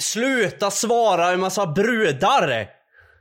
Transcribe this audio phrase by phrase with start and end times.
[0.00, 2.68] Sluta svara en massa brudar!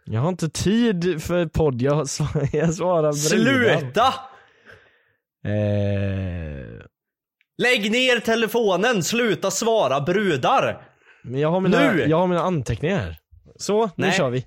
[0.05, 3.79] Jag har inte tid för podd, jag, sv- jag svarar brudar.
[3.79, 4.13] Sluta!
[5.45, 6.85] Eh,
[7.57, 10.91] Lägg ner telefonen, sluta svara brudar!
[11.23, 12.05] men jag har, mina, Nu!
[12.09, 13.17] jag har mina anteckningar här.
[13.55, 14.11] Så, nu Nej.
[14.17, 14.45] kör vi.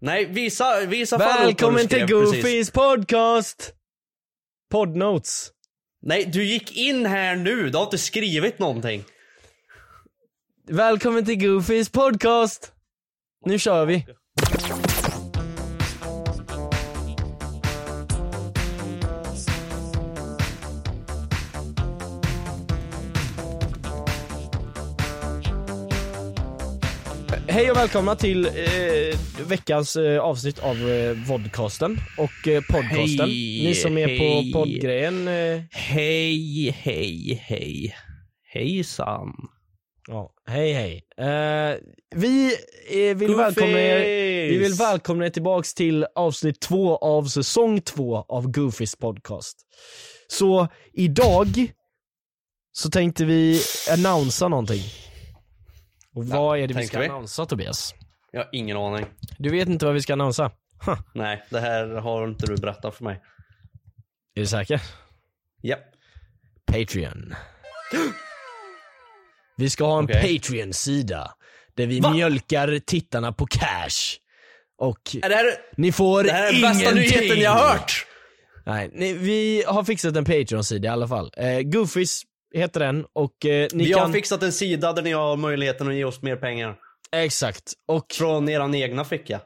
[0.00, 2.70] Nej, visa, visa Välkommen till skrev precis.
[2.70, 3.74] Podcast!
[4.70, 5.50] Podnotes.
[6.02, 9.04] Nej, du gick in här nu, du har inte skrivit någonting.
[10.70, 12.72] Välkommen till Goofys podcast!
[13.44, 14.06] Nu kör vi.
[27.48, 28.52] Hej och välkomna till eh,
[29.48, 33.28] veckans eh, avsnitt av eh, vodcasten och eh, podcasten.
[33.28, 34.52] Hej, Ni som är hej.
[34.52, 37.94] på poddgrejen, eh, Hej, hej, hej.
[38.52, 39.48] Hejsan.
[40.08, 41.04] Ja, hej hej.
[41.16, 41.76] Eh,
[42.14, 42.56] vi
[42.90, 43.98] eh, vill välkomna er
[44.50, 49.56] Vi vill välkomna er tillbaks till avsnitt två av säsong två av Goofys podcast.
[50.28, 51.72] Så idag
[52.72, 53.60] så tänkte vi
[53.90, 54.82] annonsa någonting.
[56.14, 57.08] Och vad är det vi ska vi?
[57.08, 57.94] annonsa Tobias?
[58.32, 59.06] Jag har ingen aning.
[59.38, 60.50] Du vet inte vad vi ska annonsa?
[60.86, 61.00] Huh.
[61.14, 63.22] Nej, det här har inte du berättat för mig.
[64.34, 64.82] Är du säker?
[65.62, 65.84] Japp.
[66.66, 67.34] Patreon.
[69.58, 70.38] Vi ska ha en Okej.
[70.38, 71.30] Patreon-sida
[71.76, 72.10] där vi Va?
[72.10, 74.16] mjölkar tittarna på cash.
[74.80, 75.46] Och det här,
[75.76, 78.06] ni får det här är den bästa nyheten jag har hört!
[78.66, 81.30] Nej, nej, vi har fixat en Patreon-sida i alla fall.
[81.36, 82.22] Eh, Goofys
[82.54, 84.00] heter den och eh, ni Vi kan...
[84.00, 86.76] har fixat en sida där ni har möjligheten att ge oss mer pengar.
[87.16, 89.40] Exakt, och Från eran egna ficka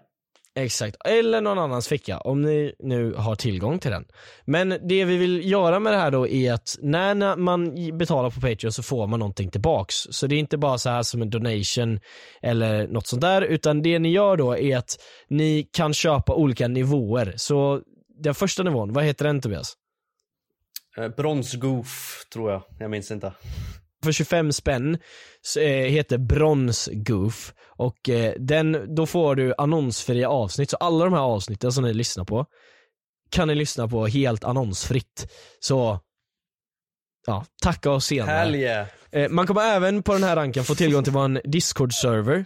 [0.54, 0.96] exakt.
[1.04, 4.04] Eller någon annans ficka om ni nu har tillgång till den.
[4.44, 8.40] Men det vi vill göra med det här då är att när man betalar på
[8.40, 9.94] Patreon så får man någonting tillbaks.
[9.94, 12.00] Så det är inte bara så här som en donation
[12.42, 14.98] eller något sånt där, utan det ni gör då är att
[15.28, 17.34] ni kan köpa olika nivåer.
[17.36, 17.80] Så
[18.22, 19.76] den första nivån, vad heter den Tobias?
[20.98, 22.62] Eh, Bronsgoof, tror jag.
[22.78, 23.32] Jag minns inte
[24.02, 24.98] för 25 spänn
[25.58, 31.20] eh, heter Bronsgoof och eh, den, då får du annonsfria avsnitt, så alla de här
[31.20, 32.46] avsnitten som ni lyssnar på
[33.30, 35.32] kan ni lyssna på helt annonsfritt.
[35.60, 36.00] Så,
[37.26, 38.56] ja, tacka oss senare.
[38.56, 38.86] Yeah.
[39.10, 42.44] Eh, man kommer även på den här ranken få tillgång till vår Discord-server.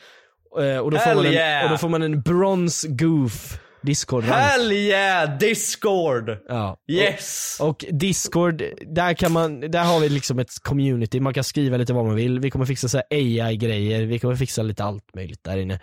[0.82, 1.64] Och, då får man en, yeah!
[1.64, 4.34] och då får man en Bronsgoof Discord-rank.
[4.34, 5.38] Hell yeah!
[5.38, 6.38] Discord!
[6.48, 6.78] Ja.
[6.88, 7.58] Yes!
[7.60, 11.92] Och Discord, där kan man, där har vi liksom ett community, man kan skriva lite
[11.92, 15.56] vad man vill, vi kommer fixa så AI-grejer, vi kommer fixa lite allt möjligt där
[15.56, 15.80] inne.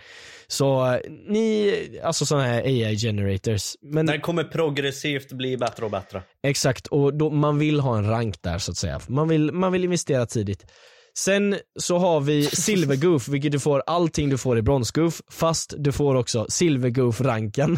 [0.47, 1.73] Så ni,
[2.03, 6.21] alltså sådana här AI-generators, men Den kommer progressivt bli bättre och bättre.
[6.43, 8.99] exakt, och då, man vill ha en rank där så att säga.
[9.07, 10.65] Man vill, man vill investera tidigt.
[11.17, 15.91] Sen så har vi Silvergoof, vilket du får allting du får i Bronsgoof, fast du
[15.91, 17.77] får också Silvergoof-ranken.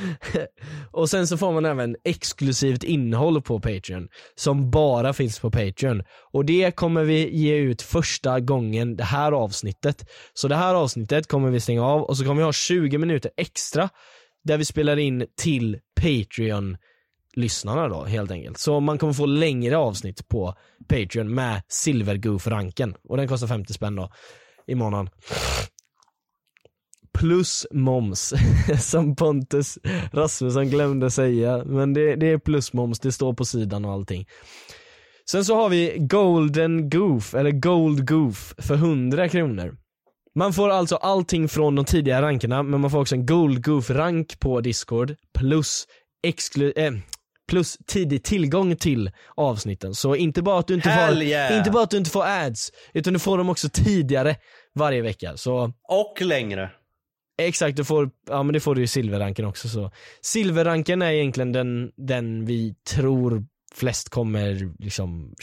[0.90, 6.02] och sen så får man även exklusivt innehåll på Patreon, som bara finns på Patreon.
[6.32, 10.10] Och det kommer vi ge ut första gången det här avsnittet.
[10.34, 13.30] Så det här avsnittet kommer vi stänga av och så kommer vi ha 20 minuter
[13.36, 13.88] extra
[14.44, 16.76] där vi spelar in till Patreon
[17.36, 18.58] lyssnarna då helt enkelt.
[18.58, 20.54] Så man kommer få längre avsnitt på
[20.88, 24.10] Patreon med silvergoof-ranken och den kostar 50 spänn då
[24.66, 25.10] i månaden.
[27.18, 28.34] Plus moms,
[28.80, 29.78] som Pontus
[30.12, 31.64] Rasmusson glömde säga.
[31.64, 34.26] Men det, det är plus moms, det står på sidan och allting.
[35.30, 39.76] Sen så har vi Golden Goof, eller Gold Goof för 100 kronor.
[40.34, 44.40] Man får alltså allting från de tidigare rankerna, men man får också en Gold Goof-rank
[44.40, 45.86] på Discord plus
[46.22, 46.92] exklu eh,
[47.48, 49.94] plus tidig tillgång till avsnitten.
[49.94, 51.58] Så inte bara att du inte Hell får, yeah.
[51.58, 54.36] inte bara att du inte får ads, utan du får dem också tidigare
[54.74, 55.36] varje vecka.
[55.36, 56.70] Så Och längre.
[57.38, 59.90] Exakt, du får, ja men det får du i silverranken också så.
[60.22, 65.34] Silverranken är egentligen den, den vi tror flest kommer liksom,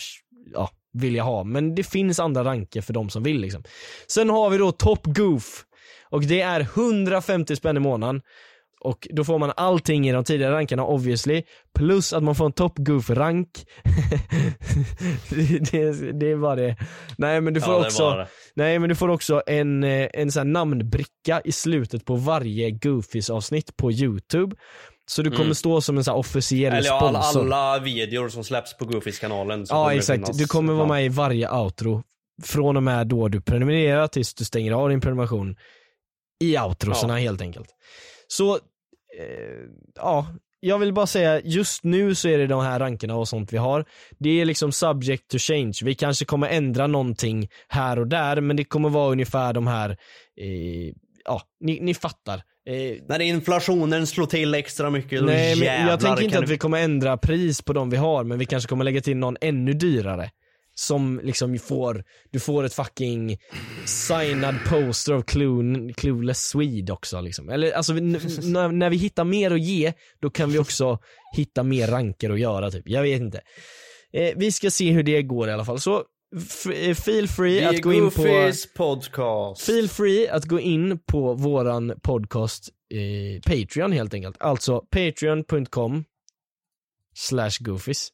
[0.54, 1.44] ja, vilja ha.
[1.44, 3.64] Men det finns andra ranker för de som vill liksom.
[4.08, 5.66] Sen har vi då Top Goof.
[6.10, 8.22] Och det är 150 spänn i månaden.
[8.82, 11.44] Och då får man allting i de tidigare rankarna obviously,
[11.76, 13.48] plus att man får en Top Goof-rank.
[15.30, 16.76] det, det, det är bara det.
[17.18, 20.54] Nej men du får Ja, också, nej men du får också en, eh, en sån
[20.54, 24.56] namnbricka i slutet på varje Goofies avsnitt på youtube.
[25.12, 26.78] Så du kommer stå som en här officiell Mm.
[26.80, 27.54] Eller ja, alla, sponsor.
[27.54, 29.66] alla videor som släpps på Goofies-kanalen.
[29.68, 30.38] så kommer Ja exakt, finnas.
[30.38, 30.94] du kommer vara Ja.
[30.94, 32.04] med i varje outro
[32.44, 35.56] från och med då du prenumererar tills du stänger av din prenumeration
[36.44, 37.68] i outrosarna helt enkelt.
[38.28, 38.60] Så,
[39.96, 40.28] ja,
[40.60, 43.58] jag vill bara säga just nu så är det de här rankerna och sånt vi
[43.58, 43.86] har.
[44.20, 48.56] Det är liksom subject to change, vi kanske kommer ändra någonting här och där men
[48.56, 49.90] det kommer vara ungefär de här,
[50.42, 50.94] eh,
[51.26, 52.36] ja, ni, ni fattar.
[52.70, 56.44] Eh, När inflationen slår till extra mycket, då Nej men jävlar jag tänker inte kan
[56.44, 59.18] att vi kommer ändra pris på de vi har, men vi kanske kommer lägga till
[59.18, 60.30] någon ännu dyrare.
[60.80, 63.38] Som liksom får, du får ett fucking
[63.86, 67.50] signad poster of Clue, Clueless Swede också liksom.
[67.50, 71.00] Eller alltså när, vi hittar mer att ge, då kan vi också
[71.36, 72.90] hitta mer ranker att göra typ.
[72.90, 73.42] Jag vet inte.
[74.14, 75.80] Eh, vi ska se hur det går i alla fall.
[75.80, 75.98] Så
[76.74, 79.66] eh, feel free att gå in på podcast.
[79.66, 84.36] Feel free att gå in på våran podcast eh, Patreon helt enkelt.
[84.40, 86.04] Alltså patreon.com
[87.16, 88.10] slash goofies.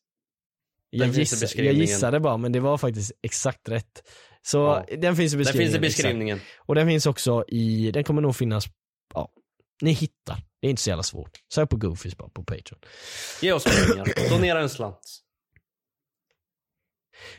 [0.97, 4.03] Jag, Den gissa, jag gissade bara men det var faktiskt exakt rätt.
[4.41, 4.85] Så Ja.
[4.97, 5.71] den finns i beskrivningen.
[5.71, 6.03] finns i exakt.
[6.03, 6.39] beskrivningen.
[6.57, 8.65] Och den finns också i, den kommer nog finnas,
[9.13, 9.29] ja,
[9.81, 10.37] ni hittar.
[10.61, 11.31] Det är inte så jävla svårt.
[11.53, 12.79] Sök på goofies bara på Patreon.
[13.41, 14.29] Ge oss pengar.
[14.29, 14.99] Donera en slant.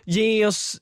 [0.04, 0.76] Ge oss,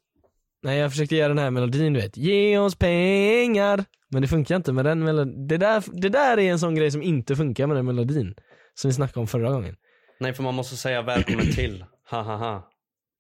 [0.62, 2.16] nej jag försökte göra den här melodin du vet.
[2.16, 3.84] Ge oss pengar.
[4.10, 5.46] Men det funkar inte med den melodin.
[5.48, 8.34] Det där, det där är en sån grej som inte funkar med den melodin.
[8.74, 9.76] Som vi snackade om förra gången.
[10.20, 11.84] Nej, för man måste säga välkommen till.
[12.14, 12.68] Ha ha ha.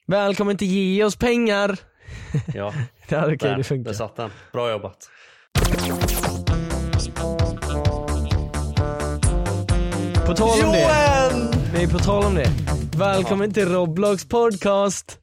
[0.06, 1.78] Välkommen till Ge oss pengar.
[2.54, 2.72] Ja,
[3.08, 3.90] Ja, okej där, det funkar.
[3.90, 4.30] där satt den.
[4.52, 5.10] Bra jobbat.
[10.26, 10.88] På tal om det.
[11.72, 12.50] Nej på tal om det.
[12.98, 15.18] Välkommen till Roblox podcast.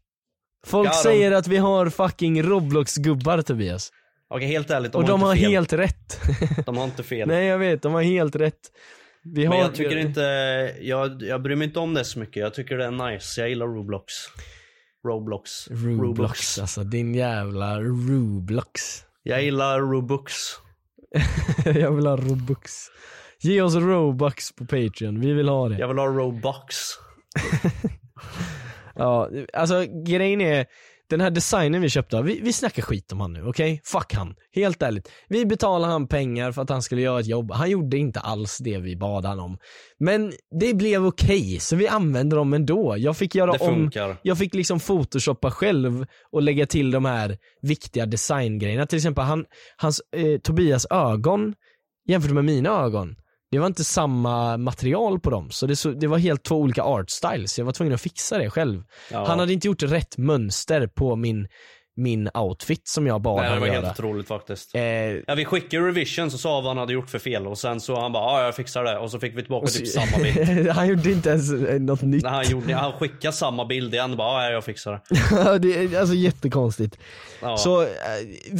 [0.68, 3.92] Folk Ja, de- säger att vi har fucking Roblox-gubbar Tobias.
[4.30, 5.52] Okej, helt ärligt, de Och har de har fel.
[5.52, 6.20] helt rätt.
[6.66, 7.28] De har inte fel.
[7.28, 8.60] Nej jag vet, de har helt rätt.
[9.24, 10.22] Vi har, Men jag tycker inte,
[10.82, 12.36] jag, jag bryr mig inte om det så mycket.
[12.36, 13.42] Jag tycker det är nice.
[13.42, 14.14] Jag gillar Roblox.
[15.08, 15.68] Roblox.
[15.72, 19.04] Roblox alltså, din jävla Roblox.
[19.24, 20.34] Jag gillar Robux.
[21.66, 22.72] jag vill ha Robux.
[23.40, 25.78] Ge oss Robux på Patreon, vi vill ha det.
[25.78, 26.76] Jag vill ha Robux.
[28.96, 30.66] Ja, alltså grejen är,
[31.12, 33.82] den här designen vi köpte, vi, vi snackar skit om han nu, okej?
[33.84, 34.36] Fuck han.
[34.56, 35.10] Helt ärligt.
[35.30, 37.52] Vi betalade han pengar för att han skulle göra ett jobb.
[37.52, 39.58] Han gjorde inte alls det vi bad han om.
[40.00, 42.96] Men det blev okej, så vi använde dem ändå.
[42.98, 48.06] Jag fick göra om, jag fick liksom photoshoppa själv och lägga till de här viktiga
[48.06, 48.86] designgrejerna.
[48.86, 49.46] Till exempel han,
[49.78, 51.54] hans, eh, Tobias ögon
[52.08, 53.16] jämfört med mina ögon.
[53.52, 56.84] Det var inte samma material på dem, så det, så det var helt två olika
[56.84, 57.58] art styles.
[57.58, 58.84] Jag var tvungen att fixa det själv.
[59.12, 59.26] Ja.
[59.28, 61.48] Han hade inte gjort rätt mönster på min,
[61.98, 63.86] min outfit som jag bad Nej, det honom var göra.
[63.86, 64.76] helt otroligt faktiskt.
[64.76, 67.80] Eh, Ja, vi skickade revision så sa vad han hade gjort för fel och sen
[67.80, 70.70] så han bara ja jag fixar det och så fick vi tillbaka typ samma bild.
[70.72, 72.24] han gjorde inte ens eh, något nytt.
[72.24, 75.60] När han, gjorde, han skickade samma bild igen och bara ja jag fixar det.
[75.70, 76.98] det är alltså jättekonstigt.
[77.42, 77.58] Ja.
[77.58, 77.88] Så eh,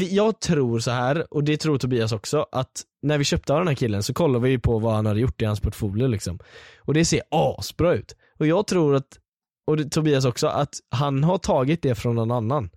[0.10, 2.72] jag tror så här och det tror Tobias också, att
[3.02, 5.20] när vi köpte av den här killen så kollade vi ju på vad han hade
[5.20, 6.40] gjort i hans portfolio liksom.
[6.80, 8.16] Och det ser asbra ut.
[8.40, 9.08] Och jag tror att,
[9.68, 12.70] och det, Tobias också, att han har tagit det från någon annan.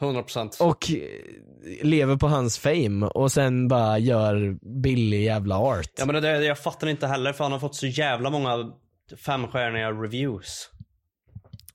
[0.00, 0.62] 100%.
[0.62, 5.90] Och eh, lever på hans fame och sen bara gör billig jävla art.
[5.98, 8.72] Ja men det, jag fattar inte heller för han har fått så jävla många
[9.26, 10.70] femstjärniga reviews.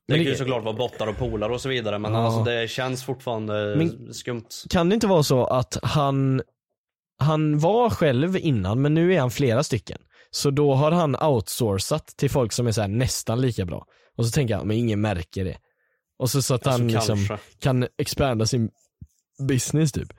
[0.07, 2.19] Det kan ju såklart vara bottar och polare och så vidare men Ja.
[2.19, 4.47] alltså det känns fortfarande Men- skumt.
[4.69, 6.41] Kan det inte vara så att han,
[7.21, 9.97] han var själv innan men nu är han flera stycken.
[10.31, 13.85] Så då har han outsourcat till folk som är så här nästan lika bra.
[14.17, 15.57] Och så tänker jag, men ingen märker det.
[16.19, 18.69] Och så så att Alltså, han liksom kan expanda sin
[19.47, 20.13] business typ.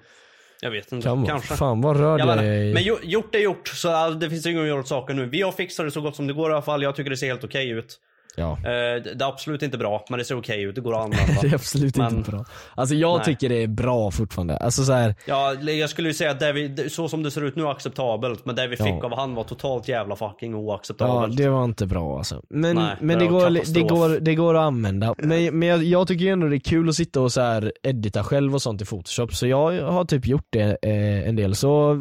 [0.60, 1.04] Jag vet inte.
[1.08, 1.26] Kan.
[1.26, 1.56] Kanske.
[1.56, 4.66] Fan vad rör Jag i- men gjo- gjort är gjort, så det finns inget att
[4.68, 5.26] göra åt saken nu.
[5.26, 6.82] Vi har fixat det så gott som det går i alla fall.
[6.82, 7.98] Jag tycker det ser helt okej ut.
[8.36, 8.52] Ja.
[8.52, 10.74] Eh, det är absolut inte bra, men det ser okej ut.
[10.74, 11.40] Det går att använda.
[11.42, 12.44] Det är absolut Men- inte bra.
[12.74, 13.24] Alltså jag Nej.
[13.24, 14.56] tycker det är bra fortfarande.
[14.56, 17.44] Alltså så här, Ja, jag skulle ju säga att det vi, så som det ser
[17.44, 19.04] ut nu är acceptabelt, men det vi fick Ja.
[19.04, 21.36] av han var totalt jävla fucking ja oacceptabelt.
[21.36, 22.42] det var inte bra alltså.
[22.50, 25.14] Men, Nej, men det går, det, går, det går att använda.
[25.18, 28.24] Men, men jag, jag tycker ändå det är kul att sitta och så här edita
[28.24, 29.34] själv och sånt i photoshop.
[29.34, 31.54] Så jag har typ gjort det eh, en del.
[31.54, 32.00] Så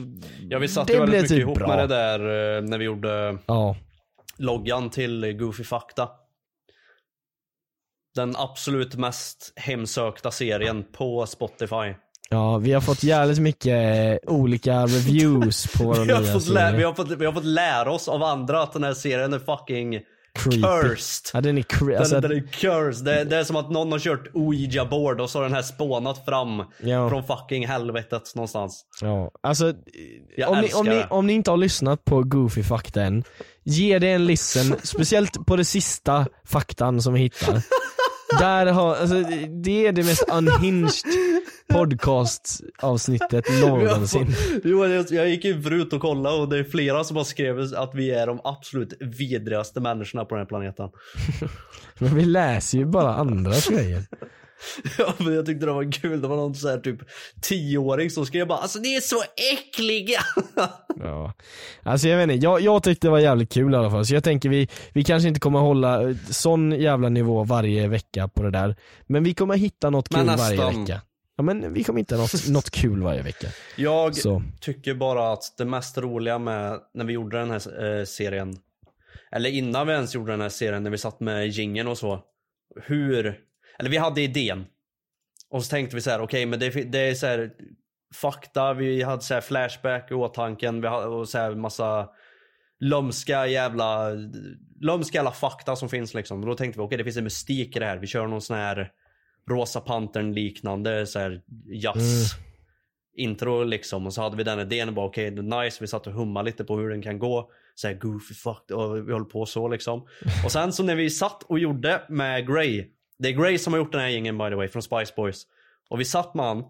[0.49, 1.67] Ja, vi satte det ju väldigt mycket typ ihop bra.
[1.67, 2.19] med det där
[2.57, 3.75] eh, när vi gjorde ja.
[4.37, 6.09] loggan till Goofy Fakta.
[8.15, 11.93] Den absolut mest hemsökta serien på Spotify.
[12.29, 13.67] Ja, vi har fått jävligt mycket
[14.23, 16.77] eh, olika reviews på våra Vi har, nya fått serier.
[16.77, 19.39] vi, har fått, vi har fått lära oss av andra att den här serien är
[19.39, 19.99] fucking
[20.33, 20.61] Creepy.
[20.61, 21.29] cursed.
[21.33, 23.05] Ja den är cre- Den, alltså, den är cursed.
[23.05, 25.61] Det, det är som att någon har kört ouija board och så har den här
[25.61, 27.09] spånat fram Ja.
[27.09, 28.85] från fucking helvetet någonstans.
[29.01, 29.73] Ja, alltså
[30.47, 33.23] om ni, om, ni, om ni inte har lyssnat på Goofy fakta än,
[33.63, 37.61] ge det en listen, speciellt på det sista faktan som vi hittar.
[38.39, 39.23] Där har, alltså,
[39.63, 40.91] det är det mest unhinged
[41.73, 44.27] podcast-avsnittet någonsin.
[44.63, 47.95] Jag, jag gick in förut och kollade och det är flera som har skrivit att
[47.95, 50.89] vi är de absolut vidrigaste människorna på den här planeten.
[51.99, 54.03] Men vi läser ju bara andras grejer.
[54.97, 56.21] Ja, men jag tyckte det var kul.
[56.21, 56.99] Det var någon så här typ
[57.41, 60.19] tioåring som skrev bara alltså ni är så äckliga.
[60.99, 61.33] Ja.
[61.83, 64.05] Alltså jag vet inte, jag, jag tyckte det var jävligt kul i alla fall.
[64.05, 68.27] Så jag tänker vi, vi kanske inte kommer hålla eh, sån jävla nivå varje vecka
[68.27, 68.75] på det där.
[69.07, 71.01] Men vi kommer hitta något kul varje vecka.
[71.37, 73.47] Ja men vi kommer hitta något, något kul varje vecka.
[73.75, 74.43] Jag Så.
[74.59, 78.57] tycker bara att det mest roliga med när vi gjorde den här eh, serien,
[79.31, 82.19] eller innan vi ens gjorde den här serien, när vi satt med gingen och så.
[82.85, 83.39] Hur,
[83.81, 84.65] eller vi hade idén.
[85.49, 87.51] Och så tänkte vi så här, okej men det, det är så här
[88.15, 92.09] fakta, vi hade så här flashback i åtanken, vi hade och så här massa
[92.79, 94.09] lömska jävla,
[94.81, 96.39] lömska jävla fakta som finns liksom.
[96.39, 98.41] Och då tänkte vi, okej det finns en mystik i det här, vi kör någon
[98.41, 98.91] sån här
[99.49, 101.41] Rosa Pantern liknande så här
[101.83, 102.35] jazz
[103.17, 104.07] intro liksom.
[104.07, 106.13] Och så hade vi den idén och bara okej det är nice, vi satt och
[106.13, 107.51] hummade lite på hur den kan gå.
[107.75, 110.07] Så här goofy fuck och vi höll på så liksom.
[110.45, 112.85] Och sen så när vi satt och gjorde med Grey,
[113.21, 115.43] det är Grey som har gjort den här gängen by the way från Spice Boys.
[115.89, 116.63] Och vi satt med han,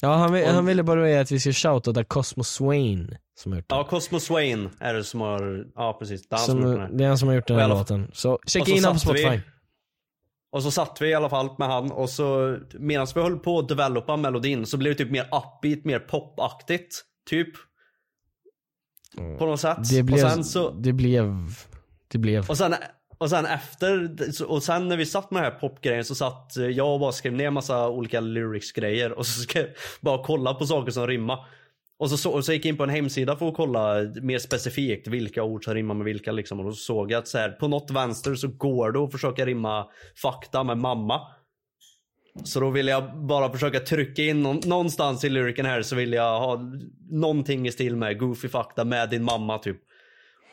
[0.00, 3.16] Ja han, vill, Och- han ville bara säga att vi ska shouta där Cosmo Swain
[3.34, 3.78] som har gjort den.
[3.78, 6.70] ja Cosmo Swain är det som har, ja precis, det är han som, som, har
[6.72, 6.98] gjort den här.
[6.98, 8.10] det är han som har gjort den här låten.
[8.12, 9.40] Så checka in honom på satt vi- Spotify.
[10.52, 13.58] Och så satt vi i alla fall med han och så medan vi höll på
[13.58, 17.02] att developa melodin så blev det typ mer upbeat, mer popaktigt.
[17.30, 17.48] Typ.
[19.38, 19.78] På något sätt.
[19.90, 21.34] Det blev, och sen så, det blev,
[22.08, 22.50] det blev.
[22.50, 22.74] och sen,
[23.18, 24.08] och sen efter,
[24.46, 27.32] och sen när vi satt med den här popgrejen så satt jag och bara skrev
[27.32, 29.66] ner massa olika lyrics-grejer och så skrev,
[30.00, 31.38] bara kolla på saker som rimmar.
[31.98, 34.38] Och så, så, och så gick jag in på en hemsida för att kolla mer
[34.38, 36.58] specifikt vilka ord som rimmar med vilka liksom.
[36.60, 39.46] Och då såg jag att så här, på något vänster så går det att försöka
[39.46, 39.86] rimma
[40.22, 41.20] fakta med mamma.
[42.44, 46.12] Så då vill jag bara försöka trycka in någon, någonstans i lyriken här så vill
[46.12, 46.60] jag ha
[47.10, 49.78] någonting i stil med goofy fakta med din mamma typ.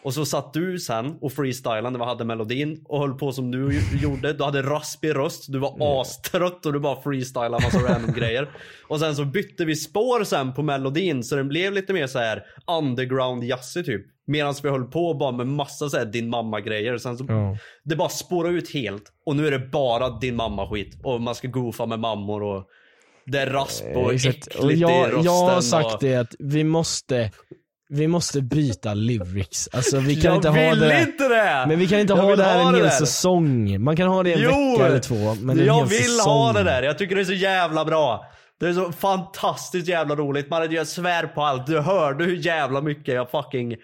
[0.04, 3.52] Och så satt du sen och freestylade när vi hade melodin och höll på som
[3.52, 4.34] du gjorde.
[4.34, 8.50] Du hade raspig röst, du var astrött och du bara freestylade massa random grejer.
[8.88, 12.20] Och sen så bytte vi spår sen på melodin så den blev lite mer så
[12.20, 12.44] här
[12.80, 14.06] underground jazzig typ.
[14.28, 16.98] Medan vi höll på bara med massa så här din mamma grejer.
[16.98, 17.58] Sen så Ja.
[17.84, 19.04] det bara spårar ut helt.
[19.26, 20.98] Och nu är det bara din mamma skit.
[21.04, 22.64] Och man ska goofa med mammor och
[23.26, 24.38] det är rasp och Exakt.
[24.48, 25.24] äckligt Och i jag, rösten.
[25.24, 26.00] jag har sagt och...
[26.02, 27.32] det att vi måste,
[27.94, 29.70] vi måste byta lyrics.
[29.74, 31.02] Alltså vi kan jag inte ha vill det.
[31.02, 31.66] inte det!
[31.68, 33.84] Men vi kan inte Jag ha det här ha en hel säsong.
[33.84, 34.72] Man kan ha det en Jo!
[34.72, 35.36] vecka eller två.
[35.42, 36.32] Men en jag vill säsong.
[36.34, 38.26] ha det där, jag tycker det är så jävla bra.
[38.60, 40.50] Det är så fantastiskt jävla roligt.
[40.50, 41.68] Man, jag svär på allt.
[41.68, 43.76] Du hörde hur jävla mycket jag fucking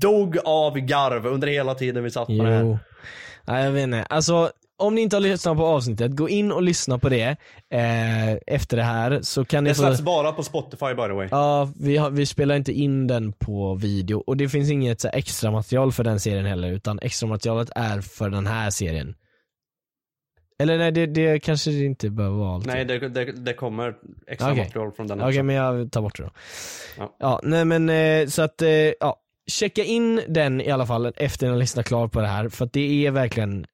[0.00, 2.60] dog av garv under hela tiden vi satt med det här.
[2.62, 2.78] Jo.
[3.44, 4.02] Nej jag vet inte.
[4.02, 7.36] Alltså om ni inte har lyssnat på avsnittet, gå in och lyssna på det
[7.70, 11.12] eh, efter det här så kan ni Det få släpps bara på Spotify by the
[11.12, 11.28] way.
[11.30, 15.08] Ja, vi, har, vi spelar inte in den på video och det finns inget så
[15.08, 19.14] här, extra material för den serien heller utan extra materialet är för den här serien.
[20.58, 22.72] Eller nej, det, det kanske det inte behöver vara alltid.
[22.72, 23.94] Nej, det, det, det kommer
[24.26, 24.64] extra Okej.
[24.64, 25.42] material från den Okej också.
[25.42, 26.30] men jag tar bort det då.
[26.98, 27.16] Ja.
[27.18, 29.20] Ja, nej men eh, så att, eh, ja.
[29.50, 32.48] Checka in den i alla fall efter att ni har lyssnat klart på det här
[32.48, 33.66] för att det är verkligen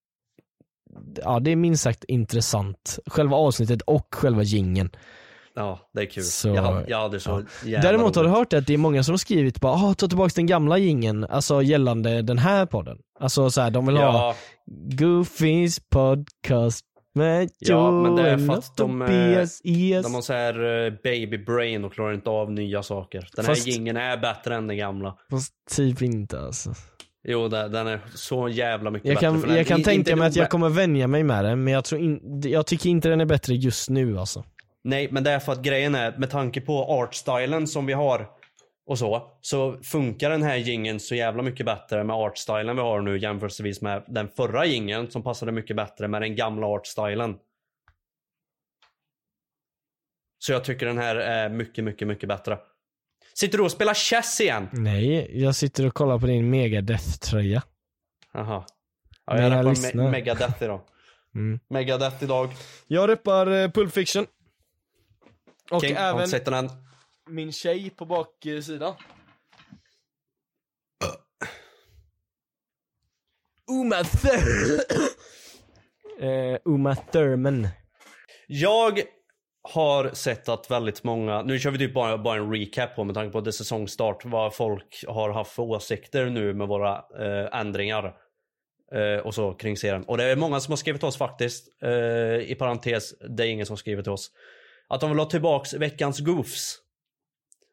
[1.25, 2.99] Ja det är minst sagt intressant.
[3.07, 4.91] Själva avsnittet och själva gingen.
[5.57, 6.23] Ja, det är kul.
[6.25, 9.13] Så- jag, jag hade så jävla Däremot har du hört att det är många som
[9.13, 12.99] har skrivit bara ah, ta tillbaka den gamla gingen alltså gällande den här podden.
[13.21, 14.35] Alltså så här, de vill ha Ja,
[14.97, 16.85] Goofys podcast
[17.15, 19.09] med Ja, men det är för att de, eh,
[20.03, 23.29] de har så här eh, baby brain och klarar inte av nya saker.
[23.37, 25.17] Den Fast- här gingen är bättre än den gamla.
[25.31, 26.75] Fast typ inte alltså.
[27.25, 29.49] Jo, den, är så jävla mycket Jag bättre.
[29.49, 32.01] kan, jag kan tänka mig att jag kommer vänja mig med den, men jag tror
[32.01, 34.45] in, jag tycker inte den är bättre just nu alltså.
[34.85, 38.29] Nej, men det är för att grejen är, med tanke på artstylen som vi har
[38.87, 43.01] och så, så funkar den här gingen så jävla mycket bättre med artstylen vi har
[43.01, 47.37] nu jämförelsevis med den förra gingen som passade mycket bättre med den gamla artstylen.
[50.39, 52.59] Så jag tycker den här är mycket, mycket, mycket bättre.
[53.35, 54.69] Sitter du och spelar chess igen?
[54.73, 57.63] Nej, jag sitter och kollar på din megadeath-tröja.
[58.33, 58.65] Jaha.
[59.27, 60.81] Ja, jag jag rappar me- Megadeth idag.
[61.35, 61.61] Mm.
[61.69, 62.51] Megadeth idag.
[62.87, 64.27] Jag reppar uh, Pulp Fiction.
[65.71, 66.71] Och King, även den
[67.29, 68.95] min tjej på baksidan.
[73.71, 74.81] Uma Thurman.
[76.23, 77.69] uh, Uma Thurman.
[78.47, 79.01] Jag
[79.69, 83.15] har sett att väldigt många, nu kör vi typ bara, bara en recap på med
[83.15, 87.05] tanke på att det är säsongstart, vad folk har haft för åsikter nu med våra
[87.19, 88.17] eh, ändringar.
[88.93, 90.05] Eh, och så kring serien.
[90.05, 91.91] Och det är många som har skrivit till oss faktiskt, eh,
[92.51, 94.31] i parentes, det är ingen som har skrivit till oss.
[94.89, 96.79] Att de vill ha tillbaks veckans goofs.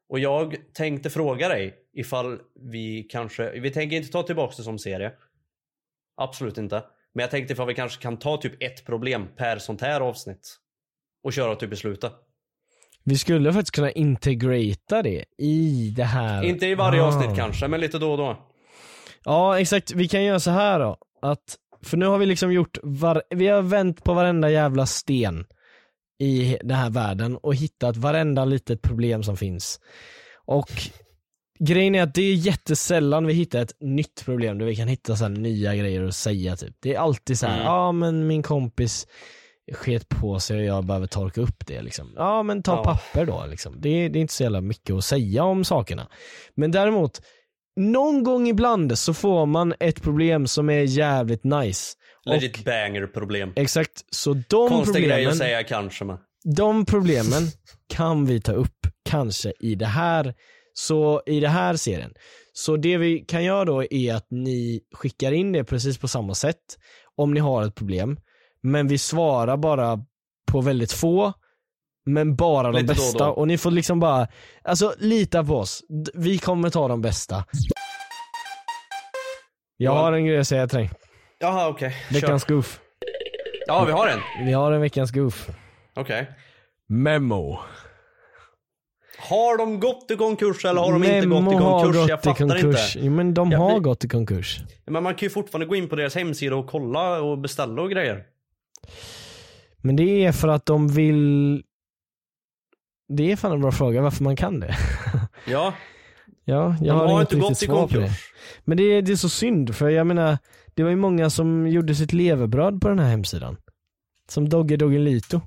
[0.10, 4.80] Och jag tänkte fråga dig ifall vi kanske, vi tänker inte ta tillbaks det som
[4.80, 5.12] serie.
[6.18, 6.84] Absolut inte.
[7.14, 10.58] Men jag tänkte ifall vi kanske kan ta typ ett problem per sånt här avsnitt.
[11.24, 12.12] Och köra typ i slutet.
[13.04, 16.44] Vi skulle faktiskt kunna integrata det i det här.
[16.44, 17.06] Inte i varje Ah.
[17.08, 18.48] avsnitt kanske, men lite då och då.
[19.24, 20.98] Ja exakt, vi kan göra så här då.
[21.22, 25.46] Att, för nu har vi liksom gjort, var, vi har vänt på varenda jävla sten
[26.20, 29.80] i den här världen och hittat varenda litet problem som finns.
[30.46, 30.70] Och
[31.60, 35.16] grejen är att det är jättesällan vi hittar ett nytt problem där vi kan hitta
[35.16, 36.75] så här nya grejer att säga typ.
[36.80, 37.66] Det är alltid så här, Mm.
[37.66, 39.08] ja men min kompis
[39.74, 42.13] sket på sig och jag behöver torka upp det liksom.
[42.16, 42.84] Ja men ta Ja.
[42.84, 43.75] papper då liksom.
[43.82, 46.07] Det är, det är inte så jävla mycket att säga om sakerna.
[46.55, 47.22] Men däremot,
[47.75, 51.94] någon gång ibland så får man ett problem som är jävligt nice.
[52.25, 53.53] Legit banger problem.
[53.55, 56.18] Exakt, så de Konstig grej problemen, att säga kanske men.
[56.55, 57.44] de problemen
[57.94, 60.34] kan vi ta upp kanske i det här,
[60.74, 62.14] så i det här serien.
[62.53, 66.36] Så det vi kan göra då är att ni skickar in det precis på samma
[66.36, 66.57] sätt
[67.16, 68.18] om ni har ett problem.
[68.64, 70.00] Men vi svarar bara
[70.52, 71.34] på väldigt få,
[72.06, 73.26] men bara de Lite då bästa.
[73.26, 73.32] då.
[73.32, 74.28] Och ni får liksom bara,
[74.64, 75.84] alltså lita på oss.
[76.14, 77.46] Vi kommer ta de bästa.
[79.78, 80.00] Jag Ja.
[80.00, 80.92] har en grej att säga till dig.
[81.40, 82.56] Jaha okej, Veckans kör.
[82.56, 82.80] goof.
[83.68, 84.46] Ja vi har en.
[84.46, 85.50] Vi har en veckans goof.
[85.96, 86.30] Okej.
[86.90, 87.60] Memo.
[89.30, 91.96] Har de gått i konkurs eller har de inte gått i Memo har konkurs?
[92.02, 92.96] gått Jag i fattar konkurs.
[92.96, 93.06] inte.
[93.08, 94.60] Jo, men de Jag har blir- gått i konkurs.
[94.86, 97.92] Men man kan ju fortfarande gå in på deras hemsida och kolla och beställa och
[97.92, 98.24] grejer.
[99.77, 101.64] Men det är för att de vill...
[103.08, 104.75] Det är fan en bra fråga varför man kan det.
[105.46, 105.74] Ja,
[106.46, 108.34] ja, jag de har, har inte gått i konkurs.
[108.64, 110.38] Men det är, det är så synd för jag menar,
[110.74, 113.58] det var ju många som gjorde sitt levebröd på den här hemsidan.
[114.27, 115.42] Som Dogge Doggelito.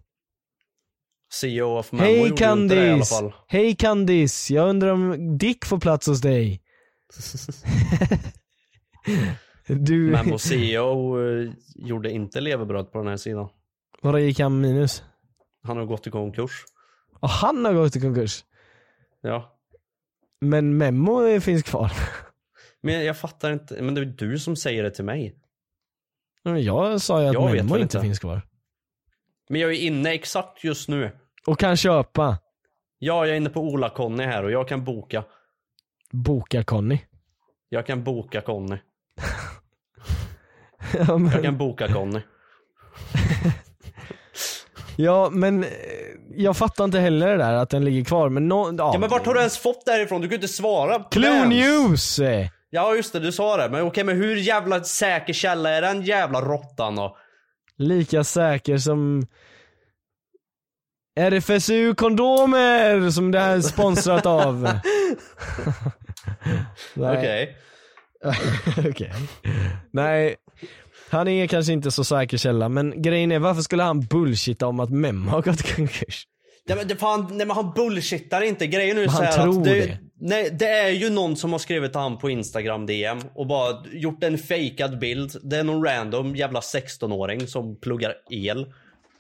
[1.33, 3.33] CEO of Memo Hej Candice!
[3.49, 4.51] Hej Candice!
[4.55, 6.61] Jag undrar om Dick får plats hos dig?
[9.67, 13.49] du, Memo CEO eh, gjorde inte levebröd på den här sidan.
[14.03, 15.03] vadå gick han minus?
[15.63, 16.65] Han har gått i konkurs.
[17.21, 18.45] Och han har gått i konkurs.
[19.21, 19.59] Ja.
[20.41, 21.93] Men Memo finns kvar.
[22.81, 25.37] Men jag fattar inte, men det är du som säger det till mig.
[26.43, 28.01] Men Jag sa ju att Jag väl inte inte.
[28.01, 28.43] finns kvar.
[29.49, 31.11] Men jag är inne exakt just nu.
[31.47, 32.39] Och kan köpa.
[32.99, 35.25] Ja, jag är inne på Ola-Conny här och jag kan boka.
[36.13, 36.99] Boka Conny.
[37.69, 38.77] Jag kan boka Conny.
[41.09, 42.21] ja, men, Jag kan boka Conny.
[44.97, 45.71] ja men eh,
[46.37, 48.91] jag fattar inte heller det där att den ligger kvar men no, ja.
[48.93, 50.21] Ja men vart har du ens fått det här ifrån?
[50.21, 51.47] Du kan ju inte svara på Clue.
[51.47, 52.21] News!
[52.71, 53.69] Ja just det, du sa det.
[53.69, 57.17] Men okej, men hur jävla säker källa är den jävla råttan då?
[57.77, 59.27] Lika säker som
[61.21, 64.69] RFSU kondomer som det här är sponsrat av.
[66.97, 67.57] Okej.
[68.79, 69.13] Okej.
[69.91, 70.37] Nej,
[71.15, 74.81] han är kanske inte så säker källa men grejen är varför skulle han bullshitta om
[74.81, 76.27] att Mem har gått i konkurs?
[76.67, 78.67] Nej men det fan, nej men han bullshittar inte.
[78.67, 79.99] Grejen är ju Men så han här tror att det, det.
[80.21, 83.85] Nej, det är ju någon som har skrivit till han på Instagram DM och bara
[83.93, 85.33] gjort en fejkad bild.
[85.43, 88.67] Det är någon random jävla 16-åring som pluggar el.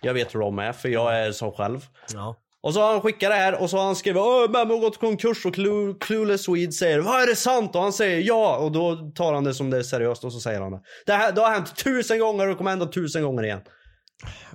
[0.00, 1.86] Jag vet hur de är för jag är så själv.
[2.12, 2.36] Ja.
[2.64, 4.80] Och så har han skickat det här och så har han skrivit Åh, Memmo har
[4.80, 7.76] gått konkurs och Clue, Clueless Swede säger Vad är det sant?
[7.76, 10.40] Och han säger ja och då tar han det som det är seriöst och så
[10.40, 10.80] säger han det.
[11.06, 13.60] Det, här, det har hänt tusen gånger och det kommer hända tusen gånger igen.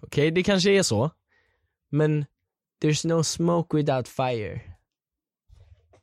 [0.02, 1.10] Okej, det kanske är så.
[1.92, 2.26] Men
[2.84, 4.62] there's no smoke without fire.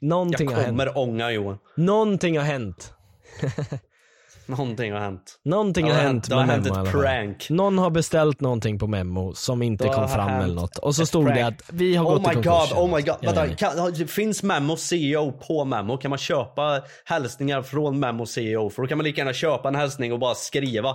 [0.00, 0.78] Någonting har Jag hänt.
[0.78, 1.58] kommer ånga Johan.
[1.76, 2.92] Någonting har hänt.
[4.56, 5.38] Någonting har hänt.
[5.44, 7.46] Någonting har har hänt hänt- det har hänt Memo ett prank.
[7.50, 10.78] Någon har beställt någonting på Memo som inte kom fram eller något.
[10.78, 12.72] Och så stod det att vi har oh gått i my konkurs.
[12.72, 13.16] god, oh my god.
[13.22, 13.58] Vänta, vet.
[13.58, 15.96] kan, finns Memo CEO på Memo?
[15.96, 18.70] Kan man köpa hälsningar från Memo CEO?
[18.70, 20.94] För då kan man lika gärna köpa en hälsning och bara skriva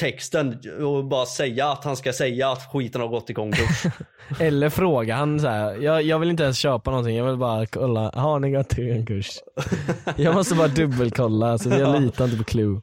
[0.00, 3.82] texten och bara säga att han ska säga att skiten har gått i konkurs.
[4.40, 5.74] Eller fråga han så här.
[5.76, 8.94] Jag, jag vill inte ens köpa någonting, jag vill bara kolla, har ni gått i
[8.96, 9.30] konkurs?
[10.16, 12.80] jag måste bara dubbelkolla, så jag litar inte på Clue.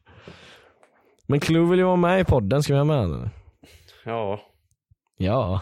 [1.27, 3.29] Men Clue vill ju vara med i podden, ska vi ha med honom?
[4.05, 4.39] ja.
[5.17, 5.61] Ja.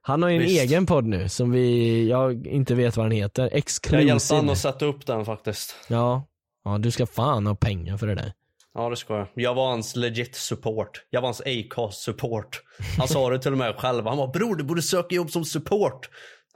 [0.00, 0.62] Han har ju en Visst.
[0.62, 3.42] egen podd nu som vi, jag inte vet vad den heter.
[3.42, 4.36] Jag hjälpte Exclusive.
[4.40, 5.76] han att sätta upp den faktiskt.
[5.88, 6.22] Ja.
[6.64, 8.32] Ja, du ska fan ha pengar för det där.
[8.78, 9.28] Ja det ska jag.
[9.34, 11.04] Jag var hans legit support.
[11.10, 12.62] Jag var hans Acast support.
[12.98, 14.06] Han sa det till och med själv.
[14.06, 16.10] Han var bror du borde söka jobb som support.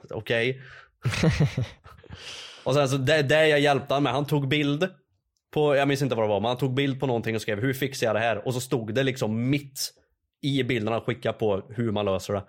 [0.09, 0.61] Okej.
[2.63, 4.13] och sen så det, det jag hjälpte han med.
[4.13, 4.89] Han tog bild
[5.53, 7.59] på, jag minns inte vad det var, men han tog bild på någonting och skrev
[7.59, 8.47] hur fixar jag det här?
[8.47, 9.93] Och så stod det liksom mitt
[10.41, 12.43] i bilden han skickade på hur man löser det.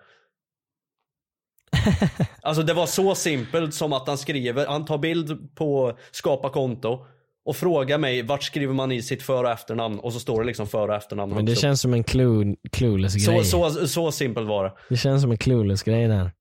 [2.43, 7.07] Alltså det var så simpelt som att han skriver, han tar bild på skapa konto
[7.45, 10.47] och frågar mig vart skriver man i sitt för och efternamn och så står det
[10.47, 13.45] liksom för och efternamn Men det känns som en clue, clueless så, grej.
[13.45, 14.73] så, så simpelt var det.
[14.89, 16.33] Det känns som en clueless grej där.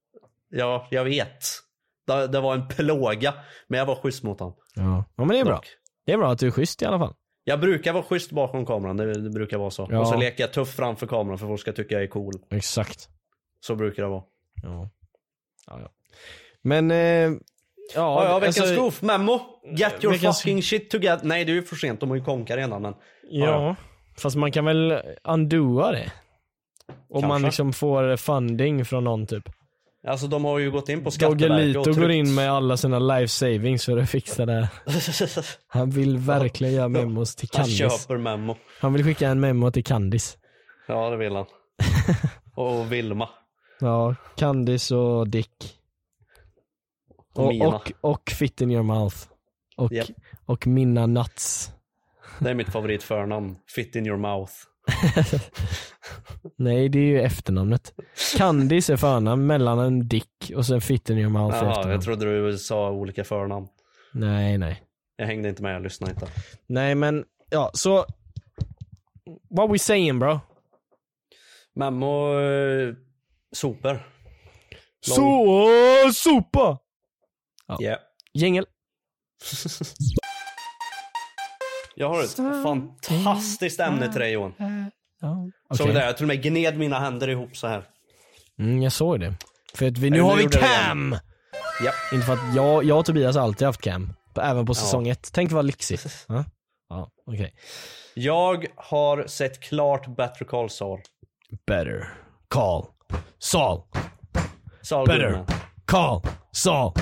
[0.49, 1.45] Ja, jag vet.
[2.07, 3.33] Det, det var en plåga,
[3.67, 4.55] men jag var schysst mot honom.
[4.75, 5.05] Ja.
[5.15, 5.55] ja men det är bra.
[5.55, 5.67] Dock.
[6.05, 7.13] Det är bra att du är schysst i alla fall.
[7.43, 9.87] Jag brukar vara schysst bakom kameran, det, det brukar vara så.
[9.91, 9.99] Ja.
[9.99, 12.33] Och så leker jag tuff framför kameran för folk ska tycka jag är cool.
[12.49, 13.09] Exakt.
[13.59, 14.23] Så brukar det vara.
[14.63, 14.89] Ja.
[15.67, 15.89] Ja, ja.
[16.61, 17.31] Men, eh,
[17.95, 19.01] Ja, ja, ja, veckans alltså, goof.
[19.01, 19.39] Memo.
[19.77, 21.19] Get your veckans- fucking shit together.
[21.23, 21.99] Nej, det är ju för sent.
[21.99, 22.81] De har ju konkat redan.
[22.81, 22.93] Men...
[23.29, 23.75] Ja,
[24.17, 26.11] fast man kan väl undoa det?
[27.09, 29.43] Om man liksom får funding från någon typ.
[30.07, 32.99] Alltså de har ju gått in på Skatteverket och går tryckt- in med alla sina
[32.99, 34.69] life savings för att fixa det.
[35.67, 37.77] Han vill verkligen göra memos till Han Candice.
[38.01, 38.55] köper memo.
[38.79, 40.37] Han vill skicka en memo till Candice.
[40.87, 41.45] Ja, det vill han.
[42.55, 43.29] och Vilma.
[43.79, 45.77] Ja, Candice och Dick.
[47.33, 47.67] Och Mina.
[47.67, 49.15] och, och Fit in your mouth.
[49.77, 50.07] Och, Japp.
[50.45, 51.71] och Minna Nuts.
[52.39, 53.55] Det är mitt favoritförnamn.
[53.75, 54.53] Fit in your mouth.
[56.57, 57.93] Nej, det är ju efternamnet.
[58.37, 61.91] Candice är förnamn, mellannamn Dick och sen Fit in your mouth Jaha, efternamn.
[61.91, 63.67] jag trodde du sa olika förnamn.
[64.13, 64.83] Nej, nej.
[65.15, 66.27] Jag hängde inte med, jag lyssnade inte.
[66.67, 68.05] Nej men, ja så.
[69.49, 70.39] What we saying bro?
[71.75, 72.93] Memo eh,
[73.55, 74.07] super.
[75.01, 75.45] Så,
[76.13, 76.77] sopa!
[77.79, 77.81] Ja.
[77.81, 77.99] Yeah.
[78.33, 78.65] Jingel.
[81.95, 84.53] Jag har ett fantastiskt ämne till dig Johan.
[85.21, 86.05] Ja, Såg du det?
[86.05, 87.83] Jag till och med gned mina händer ihop så här.
[88.59, 89.33] Mm, jag såg det.
[89.73, 91.17] För att vi, nu Ja, har vi cam!
[91.83, 91.91] Ja.
[92.13, 94.13] Inte för att jag, jag och Tobias har alltid haft cam.
[94.41, 95.29] Även på säsong ett.
[95.33, 96.25] Tänk vad lyxigt.
[96.27, 96.45] Ja,
[96.89, 97.53] ja okej.
[98.13, 100.99] Jag har sett klart Better Call Saul.
[101.67, 102.13] Better
[102.47, 102.85] call
[103.39, 103.81] Saul.
[104.81, 105.45] Saul Better
[105.85, 106.93] call Saul.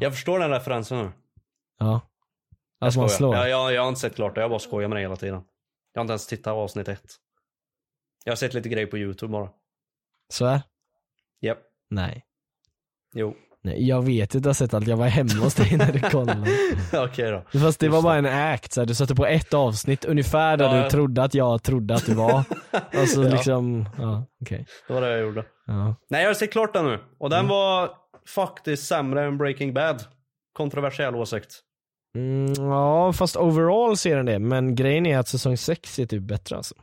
[0.00, 1.12] Jag förstår den referensen nu.
[1.78, 2.00] Ja.
[2.80, 3.18] Alltså man Skojar.
[3.18, 3.34] slår.
[3.36, 5.42] Ja, jag, jag har inte sett klart det, jag bara skojar med det hela tiden.
[5.92, 7.02] Jag har inte ens tittat avsnitt ett.
[8.24, 9.48] Jag har sett lite grejer på youtube bara.
[10.32, 10.60] Så här?
[11.40, 11.58] Japp.
[11.90, 12.24] Nej.
[13.14, 13.34] Jo.
[13.64, 13.88] Nej.
[13.88, 16.46] Jag vet att du har sett allt, jag var hemma hos dig när du kollade.
[16.92, 17.58] Okej då.
[17.60, 20.56] Fast det var Just bara en act, så här, du satte på ett avsnitt ungefär
[20.56, 20.90] där Ja, du ja.
[20.90, 22.38] trodde att jag trodde att du var.
[23.02, 23.28] Och så Ja.
[23.28, 24.66] liksom, ja okej.
[24.88, 25.44] Det var det jag gjorde.
[25.66, 25.94] Ja.
[26.10, 26.98] Nej, jag har sett klart den nu.
[27.18, 27.48] Och den Mm.
[27.50, 27.90] var
[28.26, 30.04] faktiskt sämre än Breaking Bad.
[30.52, 31.60] Kontroversiell åsikt.
[32.16, 36.22] Mm, ja fast overall ser den det, men grejen är att säsong 6 är typ
[36.22, 36.74] bättre alltså.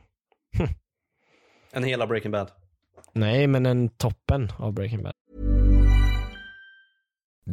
[1.72, 2.50] Än hela Breaking Bad.
[3.12, 5.12] Nej men en toppen av Breaking Bad.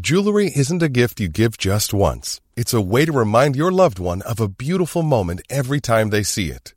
[0.03, 2.41] Jewelry isn't a gift you give just once.
[2.55, 6.23] It's a way to remind your loved one of a beautiful moment every time they
[6.23, 6.76] see it.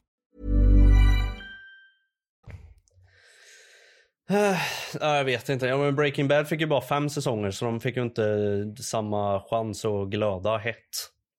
[4.99, 5.65] Ja, jag vet inte.
[5.65, 8.23] Ja, men Breaking Bad fick ju bara fem säsonger så de fick ju inte
[8.83, 10.75] samma chans att glöda hett.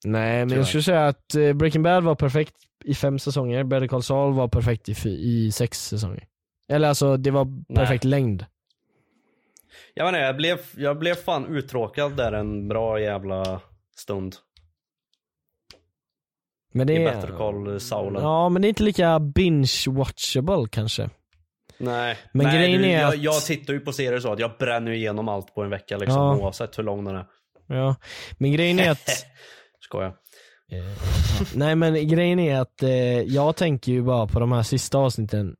[0.04, 0.60] Nej men Tyvärr.
[0.60, 4.34] jag skulle säga att eh, Breaking Bad var perfekt i fem säsonger, Better Call Saul
[4.34, 6.26] var perfekt i, i sex säsonger.
[6.68, 8.46] Eller alltså det var perfekt längd.
[9.94, 13.60] Jag inte, jag blev, jag blev fan uttråkad där en bra jävla
[13.96, 14.36] stund.
[16.74, 18.22] Men det I är, Better Call Saulen.
[18.22, 21.10] Ja men det är inte lika binge-watchable kanske.
[21.82, 24.38] Nej, Men Nej, grejen du, är jag, att- jag tittar ju på serier så att
[24.38, 26.36] jag bränner ju igenom allt på en vecka liksom Ja.
[26.36, 27.24] oavsett hur lång den är.
[27.66, 27.96] Ja.
[28.38, 29.08] Men grejen är att
[29.80, 30.14] Skojar.
[31.54, 32.90] Nej men grejen är att eh,
[33.20, 35.54] jag tänker ju bara på de här sista avsnitten.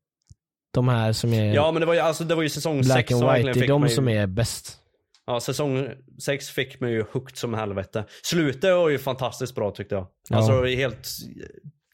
[0.75, 3.09] De här som är Ja men det var ju, alltså, det var ju säsong black
[3.09, 4.79] 6 and white, det är de som är bäst.
[5.27, 5.89] Ja, säsong
[6.23, 8.05] 6 fick mig ju hooked som helvete.
[8.23, 10.07] Slutet var ju fantastiskt bra tyckte jag.
[10.29, 10.37] Ja.
[10.37, 11.09] Alltså helt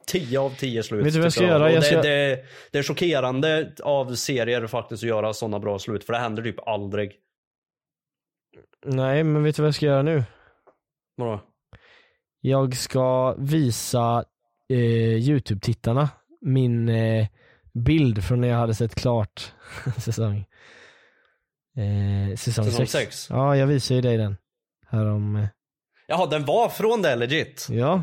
[0.08, 1.06] 10 av 10 slut.
[1.06, 1.72] Vet du vad jag ska göra?
[1.72, 6.04] Jag det, ska- det, det är chockerande av serier faktiskt att göra sådana bra slut,
[6.04, 7.12] för det händer typ aldrig.
[8.86, 10.24] Nej men vet du vad jag ska göra nu?
[11.16, 11.40] Vadå?
[12.40, 14.24] Jag ska visa
[14.68, 14.78] eh,
[15.28, 16.08] YouTube-tittarna
[16.40, 17.26] min eh,
[17.74, 19.52] bild från när jag hade sett klart
[19.98, 20.38] säsong
[21.76, 22.92] eh, Säsong Säsong 6.
[22.92, 23.26] sex?
[23.30, 24.36] Ja, jag visar ju dig den.
[24.86, 25.46] Härom, eh,
[26.06, 27.66] Jaha, den var från det legit?
[27.70, 28.02] ja.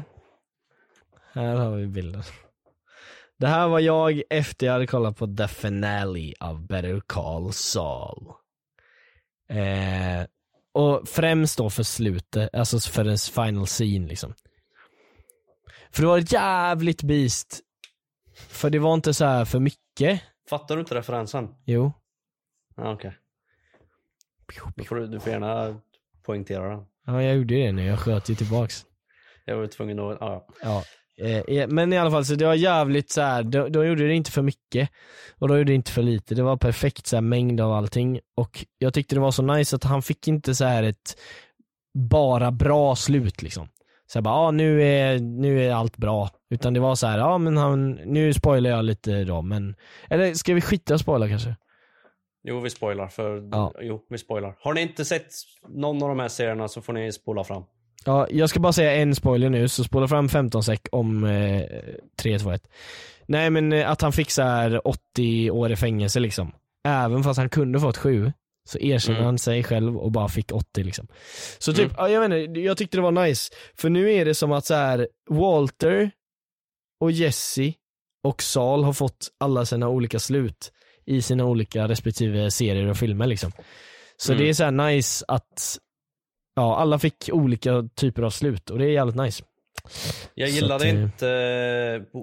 [1.36, 2.24] Här har vi bilden.
[3.38, 8.28] Det här var jag efter jag hade kollat på the finale av Better Call Saul.
[9.50, 10.26] Eh,
[10.72, 14.34] och främst då för slutet, alltså för dess final scene liksom.
[15.92, 17.62] För det var ett jävligt beast.
[18.36, 20.22] För det var inte så här för mycket.
[20.50, 21.56] Fattar du inte referensen?
[21.66, 21.94] Jo.
[22.76, 23.18] Ja, okej.
[24.88, 25.82] Får du, du får gärna
[26.24, 26.86] poängtera den.
[27.06, 27.86] Ja, jag gjorde det nu.
[27.86, 28.86] Jag sköt ju tillbaks.
[29.46, 30.48] Jag var tvungen att, ja.
[30.62, 30.84] Ja.
[31.22, 33.44] Eh, eh, men i alla fall, så det var jävligt så här.
[33.44, 34.90] De, de gjorde det inte för mycket.
[35.40, 36.36] Och de gjorde det inte för lite.
[36.36, 38.20] Det var perfekt så här, mängd av allting.
[38.36, 41.18] Och jag tyckte det var så nice att han fick inte så här ett
[41.94, 43.68] bara bra slut liksom.
[44.08, 46.30] Så jag bara, ah, nu, är, nu är allt bra.
[46.50, 49.76] Utan det var så här, ja ah, men han, nu spoilar jag lite då men,
[50.10, 51.56] eller ska vi skita och spoila kanske?
[52.44, 53.74] Jo, vi spoilar för, Ja.
[53.82, 54.58] jo, vi spoilar.
[54.60, 55.28] Har ni inte sett
[55.70, 57.64] någon av de här serierna så får ni spola fram.
[58.06, 61.62] Ja, jag ska bara säga en spoiler nu, så spola fram 15 sek om eh,
[62.20, 62.68] 3, 2, 1.
[63.28, 66.52] Nej men eh, att han fick så här 80 år i fängelse liksom.
[66.88, 68.32] Även fast han kunde fått 7,
[68.70, 69.26] så erkänner Mm.
[69.26, 71.08] han sig själv och bara fick 80 liksom.
[71.60, 71.96] Så typ, Mm.
[71.98, 73.54] ja, jag vet inte, jag tyckte det var nice.
[73.78, 76.12] För nu är det som att så här Walter
[77.00, 77.74] och Jesse
[78.24, 80.72] och Saul har fått alla sina olika slut
[81.06, 83.52] i sina olika respektive serier och filmer liksom.
[84.18, 84.44] Så Mm.
[84.44, 85.78] det är så här nice att
[86.56, 89.44] Ja, alla fick olika typer av slut och det är jävligt nice.
[90.34, 92.22] Jag gillade att, eh, inte eh,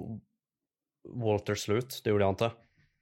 [1.23, 2.51] Walters slut, det gjorde jag inte.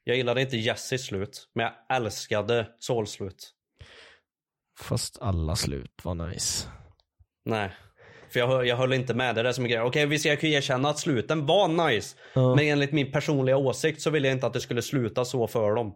[0.03, 3.51] Jag gillade inte Jesses slut, men jag älskade Sauls slut.
[4.79, 6.67] Fast alla slut var nice.
[7.45, 7.71] Nej.
[8.29, 9.85] För jag, jag höll inte med, det är det som är grejen.
[9.85, 12.17] Okej visst jag kan erkänna att sluten var nice.
[12.33, 12.55] Ja.
[12.55, 15.75] Men enligt min personliga åsikt så ville jag inte att det skulle sluta så för
[15.75, 15.95] dem.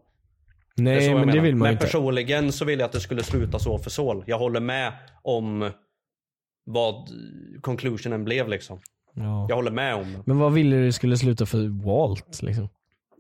[0.76, 1.86] Det Nej så jag men det vill man Men inte.
[1.86, 4.24] personligen så vill jag att det skulle sluta så för Saul.
[4.28, 5.72] Jag håller med om
[6.66, 7.10] vad
[7.62, 8.80] conclusionen blev liksom.
[9.14, 9.46] Ja.
[9.50, 10.20] Jag håller med om det.
[10.26, 12.70] Men vad ville du skulle sluta för Walt liksom?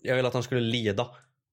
[0.02, 1.08] Jag vill att han skulle lida.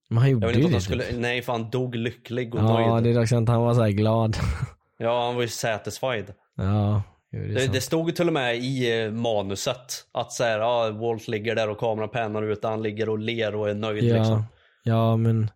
[0.09, 0.73] Men han gjorde ju inte det.
[0.73, 0.83] han typ.
[0.83, 3.05] skulle, nej för han dog lycklig och Ja nöjd.
[3.05, 4.37] det är dags att han var såhär glad.
[4.99, 6.33] Ja han var ju satisfied.
[6.57, 10.91] ja, det Det, det stod till och med i eh, manuset att så här, ja,
[10.91, 14.17] Walt ligger där och kameran pennar ut han ligger och ler och är nöjd ja.
[14.17, 14.45] liksom.
[14.83, 15.51] Ja men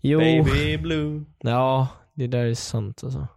[0.00, 1.24] Jo, Baby blue.
[1.40, 3.28] ja det där är sant alltså.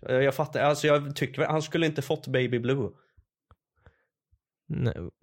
[0.00, 2.90] Jag, jag fattar, alltså jag tycker han skulle inte fått baby blue.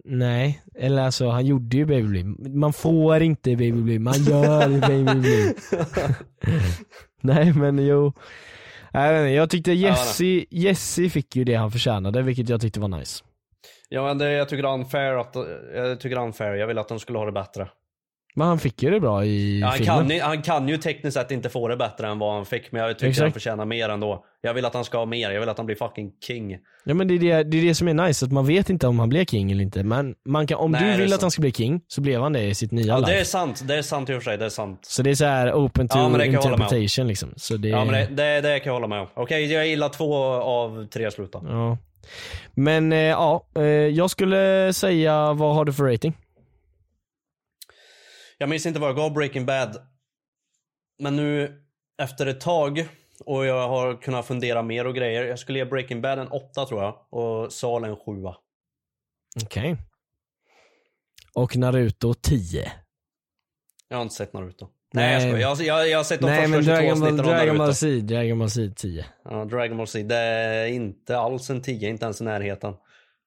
[0.06, 2.50] Nej, eller alltså han gjorde ju Baby Blue.
[2.50, 5.54] Man får inte Baby Blue, man gör Baby Blue.
[7.22, 8.14] nej men jo.
[9.36, 13.24] Jag tyckte Jesse, Jesse fick ju det han förtjänade, vilket jag tyckte var nice.
[13.90, 15.36] Ja men det, jag tycker det är unfair att,
[15.76, 16.54] jag tycker det är unfair.
[16.54, 17.70] Jag vill att de skulle ha det bättre.
[18.38, 19.98] Men han fick ju det bra i Ja, han, filmen.
[19.98, 22.72] kan, ju- han kan ju tekniskt sett inte få det bättre än vad han fick,
[22.72, 23.24] men jag tycker Exakt.
[23.24, 24.26] han förtjänar mer ändå.
[24.42, 26.58] Jag vill att han ska ha mer, jag vill att han blir fucking king.
[26.86, 28.88] Ja men det är det, det är det som är nice, att man vet inte
[28.88, 29.84] om han blir king eller inte.
[29.84, 32.34] Men man kan, om Nej, du vill att han ska bli king, så blev han
[32.34, 33.12] det i sitt nya Ja, life.
[33.12, 34.80] det är sant, det är sant i och för sig, det är sant.
[34.86, 37.34] Så det är så här open to Ja, interpretation liksom.
[37.36, 39.08] Så det, Ja men det, det, det kan jag hålla med om.
[39.16, 41.42] Okej, jag gillar två av tre slut då.
[41.48, 41.78] ja.
[42.54, 46.14] Men eh, ja, eh, jag skulle säga, vad har du för rating?
[48.38, 49.78] Jag minns inte vad jag gav Breaking Bad.
[51.00, 51.62] Men nu
[52.02, 52.88] efter ett tag
[53.26, 55.26] och jag har kunnat fundera mer och grejer.
[55.26, 58.02] Jag skulle ge Breaking Bad en 8 tror jag och Sal en 7.
[59.44, 59.78] Okej.
[61.34, 62.72] Och Naruto 10.
[63.90, 64.68] Jag har inte sett Naruto.
[64.94, 65.40] Nej, jag skojar.
[65.40, 67.74] Jag, jag, jag har sett de Nej men första 22 Dragon Ball, Dragon Ball Naruto.
[67.74, 69.06] Z, Dragon Ball Z 10.
[69.24, 70.04] Ja, Dragon Ball Z.
[70.04, 72.74] Det är inte alls en 10, inte ens i närheten.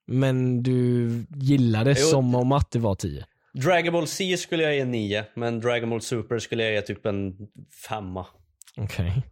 [0.06, 2.06] Men du gillade Jo.
[2.06, 3.26] som om att det var 10.
[3.64, 7.06] Dragon Ball Z skulle jag ge 9, men Dragon Ball Super skulle jag ge typ
[7.06, 7.36] en
[7.88, 8.16] 5.
[8.76, 9.22] Okej.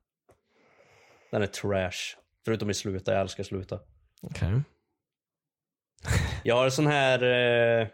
[1.31, 2.17] Den är trash.
[2.45, 3.81] Förutom i slutet, jag älskar slutet.
[4.23, 4.61] Okej.
[6.43, 7.89] Jag har en sån här eh,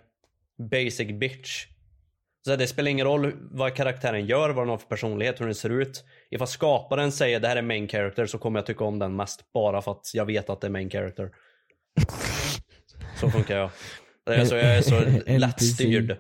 [0.71, 1.67] basic bitch.
[2.45, 5.55] Så det spelar ingen roll vad karaktären gör, vad den har för personlighet, hur den
[5.55, 6.05] ser ut.
[6.31, 9.53] Ifall skaparen säger det här är main character så kommer jag tycka om den mest
[9.53, 11.31] bara för att jag vet att det är main character.
[13.21, 13.71] Så funkar jag.
[14.27, 15.01] Det är så, jag är så
[15.39, 16.17] lättstyrd.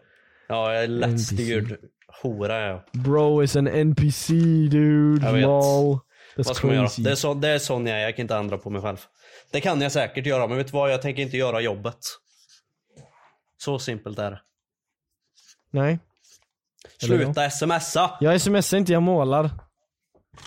[0.48, 1.78] Ja, jag är lättstyrd.
[2.22, 2.82] Hora är jag.
[2.92, 4.32] Bro is an NPC
[4.70, 5.42] dude, Jag vet.
[5.42, 5.98] lol.
[6.36, 6.88] That's Vad ska man göra?
[6.98, 8.96] Det är, så, det är sån jag är, jag kan inte ändra på mig själv.
[9.52, 10.92] Det kan jag säkert göra, men vet du vad?
[10.92, 11.98] Jag tänker inte göra jobbet.
[13.58, 14.40] Så simpelt är det.
[15.70, 15.98] Nej.
[16.98, 18.10] Sluta smsa!
[18.20, 19.50] Jag smsar inte, jag målar.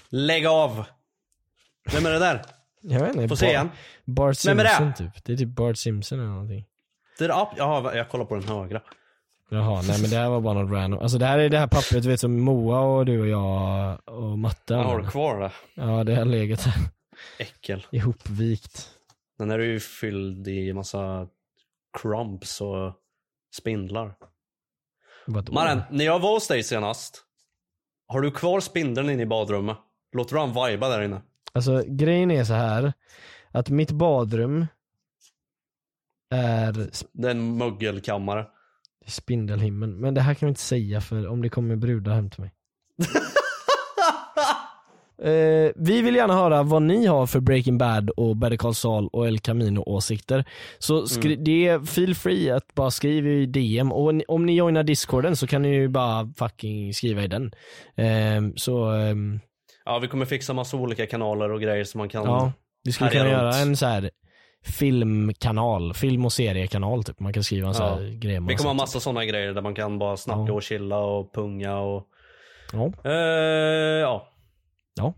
[0.10, 0.86] Lägg av!
[1.94, 2.42] Vem är det där?
[2.82, 3.28] Jag vet inte.
[3.28, 3.70] Få se igen.
[4.06, 4.38] Bart?
[4.38, 5.26] Simpson typ.
[5.26, 6.66] Det är typ Bart Simpson eller någonting.
[7.20, 7.48] Är up.
[7.58, 8.82] Jaha, jag kollar på den högra.
[9.50, 11.00] Jaha, nej men det här var bara något random.
[11.00, 14.00] Alltså det här är det här pappret du vet som Moa och du och jag
[14.06, 15.52] och Matte Jag har du kvar det?
[15.74, 16.84] Ja det har legat här.
[17.40, 17.88] Äckel.
[17.92, 18.90] Ihopvikt.
[19.38, 21.28] Den är ju fylld i massa
[22.02, 22.94] crumbs och
[23.56, 24.16] spindlar.
[25.28, 25.54] Vadå?
[25.54, 27.22] Maren, när jag var hos dig senast.
[28.08, 29.78] Har du kvar spindeln inne i badrummet?
[30.14, 31.22] Låter du han viba där inne?
[31.54, 32.94] Alltså grejen är så här
[33.52, 34.66] att mitt badrum
[36.32, 36.74] är
[37.14, 38.46] Det är en mögelkammare.
[39.08, 40.00] spindelhimlen.
[40.00, 42.52] Men det här kan vi inte säga för om det kommer brudar hem till mig.
[45.24, 49.08] Eh, vi vill gärna höra vad ni har för Breaking Bad och Better Call Saul
[49.08, 50.46] och El Camino åsikter.
[50.80, 54.84] Så skri- det är feel free att bara skriva i DM och om ni joinar
[54.84, 57.52] discorden så kan ni ju bara fucking skriva i den.
[57.96, 59.40] Eh, så ehm,
[59.86, 63.10] Ja, vi kommer fixa massa olika kanaler och grejer som man kan ja, vi skulle
[63.10, 63.34] kunna runt.
[63.34, 64.10] göra en så här
[64.66, 67.20] filmkanal, film och seriekanal typ.
[67.20, 68.40] Man kan skriva en sån här grej.
[68.48, 71.78] Vi kommer ha massa sådana grejer där man kan bara snacka och chilla och punga
[71.78, 72.08] och...
[72.74, 72.92] Ja.
[73.04, 73.12] Eh,
[74.02, 74.34] ja.
[74.96, 75.14] ja.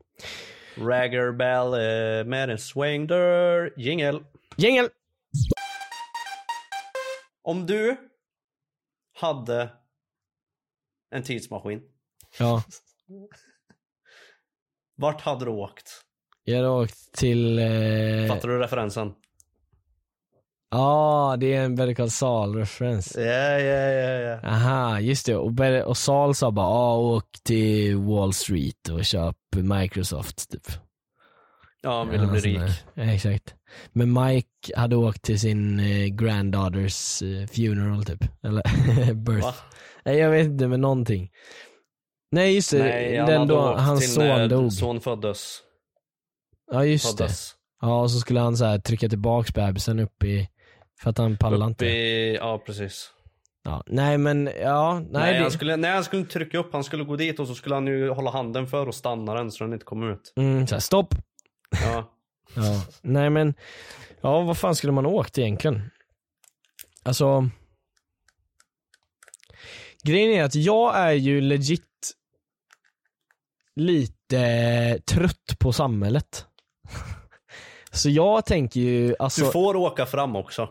[0.77, 3.73] Raggerbell eh, med en swingdörr.
[3.77, 4.23] Jingel.
[4.57, 4.89] Jingel!
[7.43, 7.97] Om du
[9.19, 9.69] hade
[11.15, 11.81] en tidsmaskin,
[12.39, 12.63] Ja.
[14.95, 15.91] vart hade du åkt?
[16.43, 17.59] Jag har åkt till...
[17.59, 19.13] Eh, Fattar du referensen?
[20.69, 23.15] Ja, det är en Better Call Saul-referens.
[23.15, 23.21] Ja,
[23.59, 24.39] ja, ja, ja.
[24.49, 25.35] Aha, just det.
[25.35, 30.67] Och, Better, och Saul sa bara, ah, åk till Wall Street och köp Microsoft typ.
[31.81, 32.59] Ja, han ville bli rik.
[32.93, 33.55] Ja, exakt.
[33.91, 38.23] Men Mike hade åkt till sin eh, granddaughters eh, funeral typ.
[38.43, 39.45] Eller birth.
[39.45, 39.53] Va?
[40.05, 41.29] Nej jag vet inte, men någonting.
[42.31, 44.73] Nej just det, Nej, han den då hans son när dog.
[44.73, 45.59] son föddes.
[46.71, 47.23] Ja just det.
[47.23, 47.55] föddes.
[47.81, 50.49] Ja och så skulle han så här trycka tillbaks bebisen upp i,
[50.99, 51.85] för att han pallar inte.
[51.85, 53.11] i, ja precis.
[53.63, 56.83] Ja, nej men ja, nej, Nej, det, han skulle, nej, han skulle trycka upp, han
[56.83, 59.63] skulle gå dit och så skulle han ju hålla handen för och stanna den så
[59.63, 60.33] den inte kom ut.
[60.35, 61.15] mm, så här, stopp.
[61.83, 62.13] Ja.
[62.55, 63.53] Ja, nej men,
[64.21, 65.91] ja vad fan skulle man ha åkt egentligen?
[67.03, 67.49] Alltså,
[70.03, 71.83] grejen är att jag är ju legit
[73.75, 76.45] lite trött på samhället.
[77.91, 80.69] Så jag tänker ju, alltså, Du får åka fram också.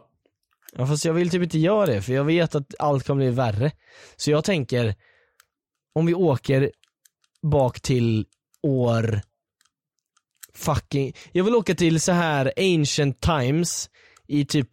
[0.79, 3.31] Ja, fast jag vill typ inte göra det för jag vet att allt kommer bli
[3.35, 3.71] värre.
[4.17, 4.95] Så jag tänker,
[5.95, 6.71] om vi åker
[7.43, 8.27] bak till
[8.63, 9.21] år
[10.55, 13.91] fucking, jag vill åka till så här ancient times
[14.29, 14.69] i typ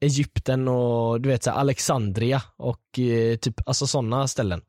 [0.00, 4.62] Egypten och du vet så här Alexandria och eh, typ alltså sådana ställen.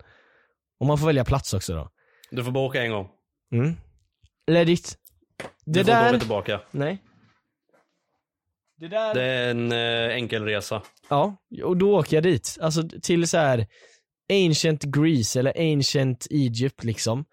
[0.79, 1.89] Och man får välja plats också då.
[2.31, 3.07] Du får bara åka en gång.
[3.53, 3.73] Mm.
[4.47, 4.97] Legit.
[5.65, 6.59] Du Det får inte åka där, tillbaka.
[6.71, 6.97] nej.
[8.79, 10.81] Det där, Det är en eh, enkel resa.
[11.09, 12.57] ja, och då åker jag dit.
[12.61, 13.67] Alltså till så här
[14.33, 17.25] ancient Greece eller ancient Egypt liksom.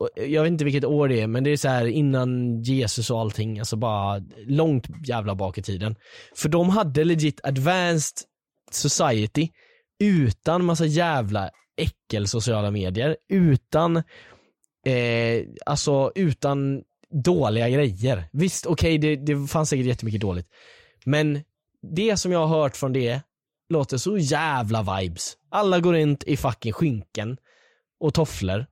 [0.00, 3.10] Och Jag vet inte vilket år det är men det är så här innan Jesus
[3.10, 5.96] och allting, alltså bara långt jävla bak i tiden.
[6.36, 8.18] För de hade legit advanced
[8.70, 9.48] society
[10.00, 13.96] utan massa jävla äckel sociala medier, utan
[14.86, 18.24] eh, alltså utan dåliga grejer.
[18.32, 20.46] Visst, okej det, det fanns säkert jättemycket dåligt.
[21.04, 21.44] Men
[21.82, 23.20] det som jag har hört från det
[23.68, 25.36] låter så jävla vibes.
[25.50, 27.36] Alla går runt i fucking skynken
[28.00, 28.66] och tofflor.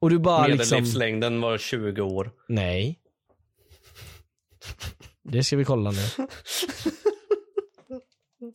[0.00, 0.76] Och du bara liksom...
[0.76, 2.30] Medellivslängden var 20 år.
[2.48, 3.00] Nej.
[5.22, 6.26] Det ska vi kolla nu.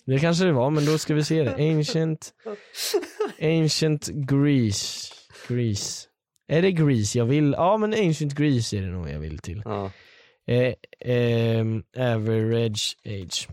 [0.05, 1.53] Det kanske det var, men då ska vi se det.
[1.53, 2.33] Ancient,
[3.41, 5.13] ancient Greece.
[5.47, 6.07] Greece.
[6.51, 7.51] Är det Greece jag vill?
[7.57, 9.61] Ja men ancient Greece är det nog jag vill till.
[9.65, 9.91] Ja.
[10.47, 13.47] Eh, ehm, average age.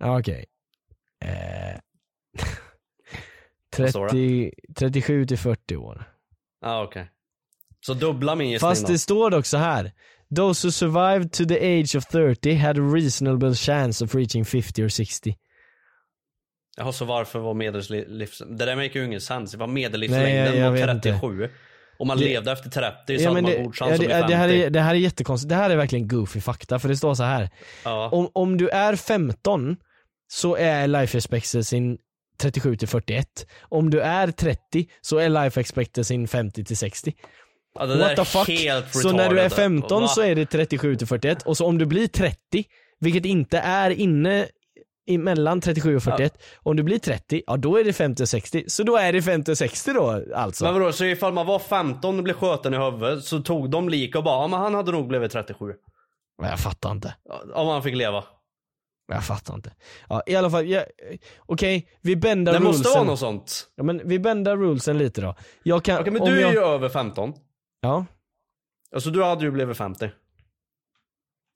[0.00, 0.44] Okej.
[1.24, 1.80] Eh,
[3.88, 6.04] står 30, 37 till 40 år.
[6.60, 7.10] Ja okej.
[7.86, 8.92] Så dubbla min gissning Fast då.
[8.92, 9.92] det står dock så här.
[10.36, 14.84] Those who survived to the age of 30 had a reasonable chance of reaching 50
[14.84, 15.36] or 60.
[16.76, 18.38] Jaha så varför var medellivs...
[18.38, 19.54] Det där make ju ingen sens.
[19.54, 21.10] Var Nej, medellivslängden jag- jag var vet inte.
[21.12, 21.50] 37.
[21.98, 24.00] Om man Det- levde efter 30 så Ja, hade man det, god chans ja, att
[24.00, 24.28] det, bli 50.
[24.28, 25.48] det, här är, det här är jättekonstigt.
[25.48, 27.50] Det här är verkligen goofy fakta för det står så här.
[27.84, 28.08] Ja.
[28.12, 29.76] Om, om du är 15
[30.28, 31.96] så är life expectancy
[32.38, 33.46] 37 till 41.
[33.60, 37.14] Om du är 30 så är life expectancy 50 till 60.
[37.78, 39.02] Ja, det What the fuck?
[39.02, 39.52] Så när du är retarded.
[39.52, 40.08] 15 Va?
[40.08, 42.36] så är det 37 till 41 och så om du blir 30,
[43.00, 44.46] vilket inte är inne
[45.06, 48.64] emellan 37 och 41, om du blir 30, ja då är det 50 och 60.
[48.66, 50.64] Så då är det 50 och 60 då alltså.
[50.64, 53.88] Men vadå, så ifall man var 15 och blev skjuten i huvudet så tog de
[53.88, 55.72] lika och bara, ja men han hade nog blivit 37.
[56.40, 57.14] Men jag fattar inte.
[57.54, 58.24] Om han fick leva.
[59.12, 59.72] Jag fattar inte.
[60.08, 60.84] Ja, i alla fall, ja,
[61.38, 62.78] okej, vi bändar Det rulesen.
[62.78, 63.68] måste vara något sånt.
[63.74, 65.34] Ja men vi bändar rulesen lite då.
[65.62, 67.32] Jag kan, Okej men om du är jag, ju över 15.
[67.80, 68.04] Ja,
[68.94, 70.10] Alltså du hade ju blivit 50.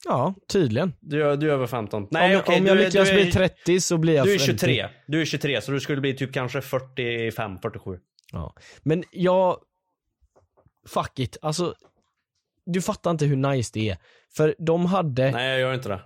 [0.05, 0.93] Ja tydligen.
[1.01, 2.09] Du, du är över 15.
[2.11, 4.35] Nej om, okej, om jag du, lyckas du är, bli 30 så blir jag Du
[4.35, 4.53] är 50.
[4.53, 4.89] 23.
[5.07, 7.99] Du är 23 så du skulle bli typ kanske 45, 47.
[8.33, 8.55] Ja.
[8.83, 9.59] Men jag,
[10.89, 11.75] fuck it, alltså
[12.67, 13.99] du fattar inte hur nice det är.
[14.37, 16.01] För de hade, nej, Nej jag gör inte det.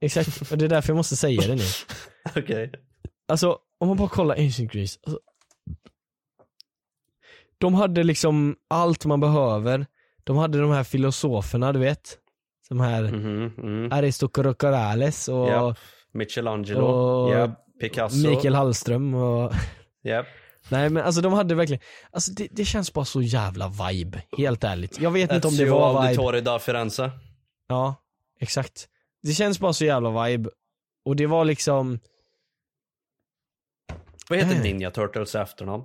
[0.00, 1.64] exakt, och det är därför jag måste säga det nu.
[2.42, 2.72] Okej.
[3.28, 4.98] Alltså om man bara kollar Ancient Greece.
[5.02, 5.20] Alltså,
[7.58, 9.86] de hade liksom allt man behöver.
[10.24, 12.18] De hade de här filosoferna du vet.
[12.72, 13.92] De här Mhm, mm.
[13.92, 15.78] Aristocrates och Japp.
[16.12, 16.84] Michelangelo.
[16.86, 17.78] och Japp.
[17.80, 18.28] Picasso.
[18.28, 19.52] Mikael Hallström och
[20.02, 20.26] Japp.
[20.68, 24.64] Nej men alltså de hade verkligen, alltså det, det känns bara så jävla vibe, helt
[24.64, 25.00] ärligt.
[25.00, 26.06] Jag vet inte om det var vibe.
[26.08, 27.10] Auditore da Firenze.
[27.68, 27.94] Ja,
[28.40, 28.88] exakt.
[29.22, 30.50] Det känns bara så jävla vibe.
[31.04, 31.98] Och det var liksom,
[34.28, 34.62] Vad heter Mm.
[34.62, 35.84] Ninja Turtles efternamn?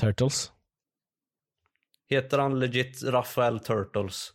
[0.00, 0.52] Turtles.
[2.08, 4.32] Heter han legit Rafael Turtles?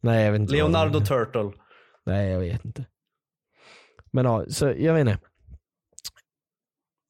[0.00, 0.52] Nej jag vet inte.
[0.52, 1.52] Leonardo Turtle?
[2.06, 2.84] Nej jag vet inte.
[4.12, 5.18] Men ja, så jag vet inte.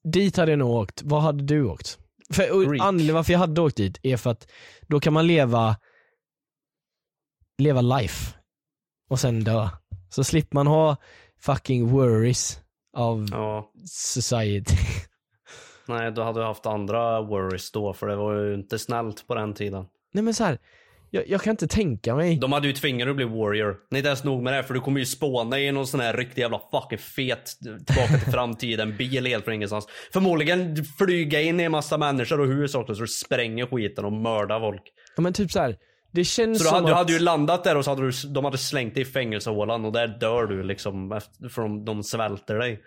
[0.03, 1.01] Dit hade jag nog åkt.
[1.03, 1.99] Vad hade du åkt?
[2.33, 4.51] För och anledningen varför jag hade åkt dit är för att
[4.87, 5.75] då kan man leva
[7.57, 8.35] leva life
[9.09, 9.69] och sen dö.
[10.09, 10.97] Så slipper man ha
[11.39, 12.59] fucking worries
[12.93, 13.71] av Ja.
[13.89, 14.75] society.
[15.87, 19.53] Nej, du hade haft andra worries då för det var ju inte snällt på den
[19.53, 19.85] tiden.
[20.13, 20.57] Nej men så här,
[21.11, 22.37] jag, jag kan inte tänka mig.
[22.37, 23.77] De hade ju tvingat dig att bli warrior.
[23.89, 25.99] Det är inte ens nog med det för du kommer ju spåna i någon sån
[25.99, 29.87] här riktig jävla fucking fet tillbaka till framtiden bil helt från ingenstans.
[30.13, 34.13] Förmodligen flyga in i en massa människor och hus också så du spränger skiten och
[34.13, 34.83] mördar folk.
[35.15, 35.75] Ja men typ så här.
[36.11, 36.97] det känns Så du hade, du att...
[36.97, 39.91] hade ju landat där och så hade du, de hade slängt dig i fängelsehålan och
[39.91, 42.81] där dör du liksom efter, för de, de svälter dig.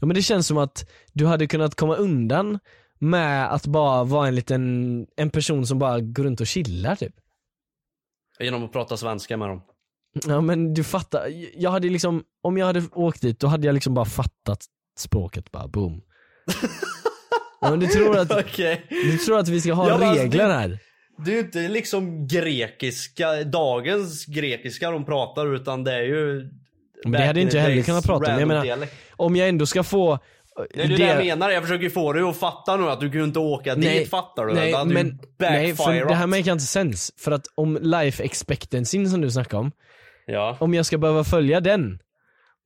[0.00, 2.58] Ja men det känns som att du hade kunnat komma undan
[2.98, 7.14] med att bara vara en liten, en person som bara går runt och chillar typ.
[8.42, 9.62] Genom att prata svenska med dem.
[10.26, 11.26] Ja men du fattar,
[11.56, 14.64] jag hade liksom, om jag hade åkt dit då hade jag liksom bara fattat
[14.98, 16.02] språket bara, boom.
[17.60, 18.86] Ja, men du tror att, Okej.
[18.88, 20.78] du tror att vi ska ha men alltså, regler här?
[21.24, 26.50] Det är ju inte liksom grekiska, dagens grekiska de pratar utan det är ju
[27.04, 28.38] Men det hade in inte jag heller kunnat prata om.
[28.38, 30.18] Jag menar, om jag ändå ska få
[30.74, 33.10] Det är ju det jag menar, jag försöker få dig att fatta nu att du
[33.10, 34.54] kan inte åka dit fattar du?
[34.54, 37.12] Nej, det men, nej för det här make inte sens.
[37.18, 39.72] För att om life expectancy som du snackar om,
[40.26, 40.56] Ja.
[40.60, 41.98] om jag ska behöva följa den,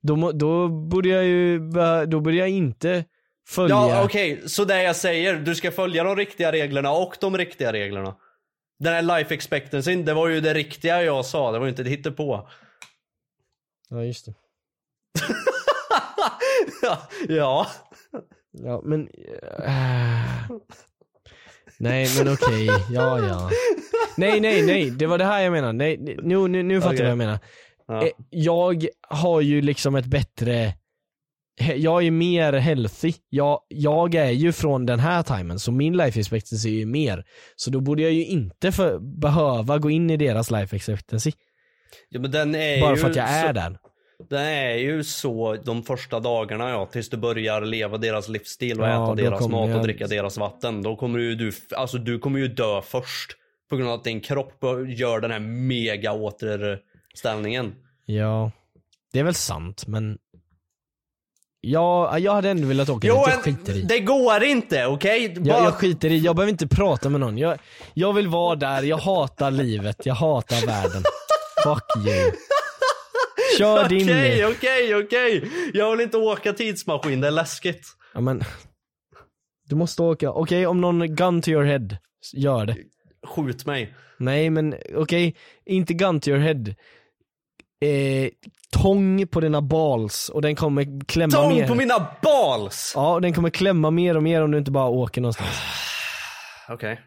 [0.03, 1.59] då, då borde jag ju,
[2.07, 3.05] då borde jag inte
[3.49, 7.39] följa Ja okej, så det jag säger, du ska följa de riktiga reglerna och de
[7.39, 8.17] riktiga reglerna.
[8.79, 11.83] Den här life expectancy, det var ju det riktiga jag sa, det var ju inte
[11.83, 12.49] det hittepå.
[13.89, 14.35] Ja just det.
[17.29, 17.67] ja.
[18.53, 19.09] Ja men...
[19.67, 20.51] eh,
[21.79, 23.51] nej men okej, ja ja.
[24.17, 25.73] Nej nej nej, det var det här jag menade.
[25.73, 26.99] Nej, nu, nu, nu fattar Okej.
[26.99, 27.39] jag vad jag menar.
[27.89, 28.03] Ja.
[28.07, 30.75] Eh, Jag har ju liksom ett bättre
[31.77, 33.13] jag är mer healthy.
[33.29, 37.25] Jag, jag är ju från den här timen, så min life expectancy är ju mer.
[37.57, 41.33] Så då borde jag ju inte för, behöva gå in i deras life expectancy.
[42.09, 43.79] ja men den är Bara ju för att jag är så, där.
[44.31, 48.87] Den är ju så de första dagarna ja, tills du börjar leva deras livsstil och
[48.89, 50.83] Ja, äta deras mat och jag- dricka deras vatten.
[50.83, 53.33] Då kommer ju du, alltså du kommer ju dö först.
[53.71, 54.59] På grund av att din kropp
[54.89, 57.75] gör den här mega återställningen.
[58.07, 58.51] Ja,
[59.13, 60.19] det är väl sant men
[61.61, 63.83] Ja, jag hade ändå velat åka dit, Jo, jag en- skiter i.
[63.83, 65.33] det går inte, okej?
[65.35, 67.39] Jag, Bara- jag skiter i, jag behöver inte prata med någon.
[67.39, 67.59] Jag,
[67.95, 71.03] jag vill vara där, jag hatar livet, jag hatar världen.
[71.65, 72.33] Fuck you.
[73.59, 75.51] Kör din Okej, okej, okej.
[75.75, 77.87] Jag vill inte åka tidsmaskin, det är läskigt.
[78.15, 78.43] Ja men
[79.69, 81.89] Du måste åka, okej om någon gun to your head,
[82.35, 82.77] gör det.
[83.27, 83.95] Skjut mig.
[84.19, 86.75] Nej men okej, inte gun to your head.
[87.81, 88.31] Eh,
[88.71, 91.69] tång på dina balls och den kommer klämma Tång mer.
[91.69, 92.93] på mina balls!
[92.95, 95.49] Ja, och den kommer klämma mer och mer om du inte bara åker någonstans.
[96.69, 97.01] Okej.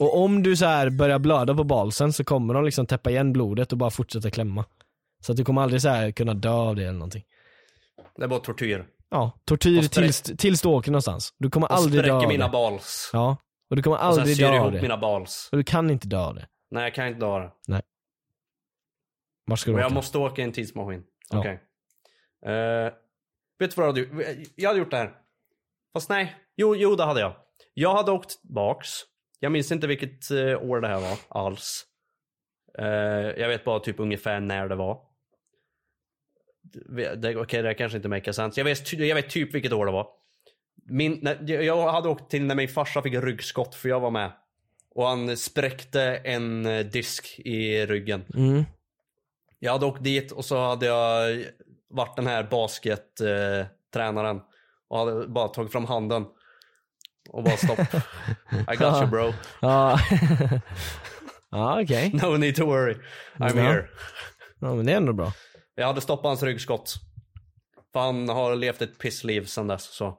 [0.00, 3.32] Och om du så här börjar blöda på balsen så kommer de liksom täppa igen
[3.32, 4.64] blodet och bara fortsätta klämma.
[5.26, 7.24] Så att du kommer aldrig så här kunna dö av det eller någonting.
[8.16, 8.86] Det är bara tortyr.
[9.08, 11.34] Ja, tortyr Och tills, tills du åker någonstans.
[11.38, 12.50] Du kommer Och aldrig dö av mina det.
[12.52, 13.10] balls.
[13.12, 13.36] Ja,
[13.70, 14.82] och du kommer Och sen aldrig syr dö av ihop det.
[14.82, 15.48] mina balls.
[15.52, 16.46] Och du kan inte dö av det.
[16.70, 17.82] Nej, jag kan inte dö det.
[19.46, 19.94] Var ska du Och jag åka?
[19.94, 21.04] måste åka i en tidsmaskin.
[21.30, 21.38] Ja.
[21.38, 21.52] Okej.
[22.46, 22.92] Eh,
[23.58, 24.36] vet du vad jag hade gjort?
[24.56, 25.12] Jag hade gjort det här.
[25.92, 26.36] Fast nej.
[26.56, 27.32] Jo, jo det hade jag.
[27.74, 28.88] Jag hade åkt baks.
[29.40, 31.84] Jag minns inte vilket eh, år det här var alls.
[32.78, 32.86] Eh,
[33.40, 35.00] jag vet bara typ ungefär när det var.
[37.36, 38.60] Okej, det kanske inte make sense.
[38.60, 40.06] Jag vet, jag vet typ vilket år det var.
[40.88, 44.32] Min, när, jag hade åkt till när min farsa fick ryggskott för jag var med.
[44.90, 48.24] Och han spräckte en eh, disk i ryggen.
[48.34, 48.64] Mm.
[49.58, 51.44] Jag hade åkt dit och så hade jag
[51.90, 54.36] varit den här baskettränaren.
[54.36, 54.42] Eh,
[54.88, 56.24] och hade bara tagit fram handen.
[57.28, 57.78] Och bara stopp.
[58.72, 59.32] I got you bro.
[59.60, 60.00] Ja,
[61.50, 62.10] ja okej.
[62.22, 62.94] No need to worry.
[63.38, 63.62] I'm Ja.
[63.62, 63.88] here.
[64.60, 65.32] Ja men det är ändå bra.
[65.78, 66.94] Jag hade stoppat hans ryggskott.
[67.92, 70.18] För han har levt ett pissliv sedan dess så.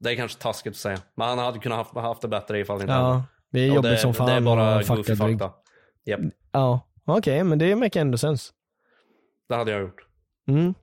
[0.00, 0.98] Det är kanske taskigt att säga.
[1.14, 3.98] Men han hade kunnat haft, haft det bättre ifall inte Ja, det är jobbigt det,
[3.98, 5.18] som fan Det är bara goofy rygg.
[5.18, 5.52] fakta.
[6.04, 6.20] Japp,
[6.52, 8.52] Ja, okej men det make ändå sens.
[9.48, 10.06] det hade jag gjort.
[10.48, 10.74] Mm.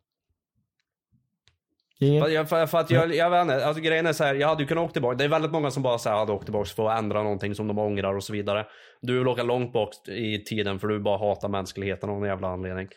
[2.05, 4.63] Jag, för, för att jag, jag vet inte, alltså grejen är så här, jag hade
[4.63, 5.15] ju kunnat åka tillbaka.
[5.15, 7.55] Det är väldigt många som bara så här, hade åkt tillbaka för att ändra någonting
[7.55, 8.67] som de ångrar och så vidare.
[9.01, 12.47] Du vill åka långt bak i tiden för du bara hatar mänskligheten av någon jävla
[12.47, 12.87] anledning.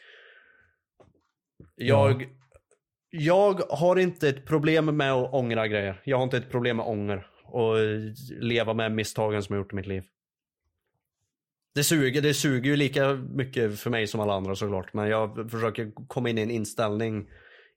[1.77, 2.29] Jag,
[3.11, 6.01] jag har inte ett problem med att ångra grejer.
[6.05, 7.27] Jag har inte ett problem med ånger.
[7.45, 7.77] Och
[8.41, 10.03] leva med misstagen som jag gjort i mitt liv.
[11.75, 14.95] Det suger, det suger ju lika mycket för mig som alla andra såklart.
[14.95, 17.27] Men jag försöker komma in i en inställning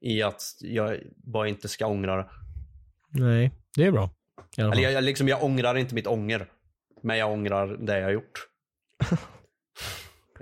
[0.02, 2.30] i att jag bara inte ska ångra det.
[3.10, 4.10] Nej, det är bra.
[4.58, 6.48] Eller jag, jag, liksom, jag ångrar inte mitt ånger.
[7.02, 8.48] Men jag ångrar det jag har gjort.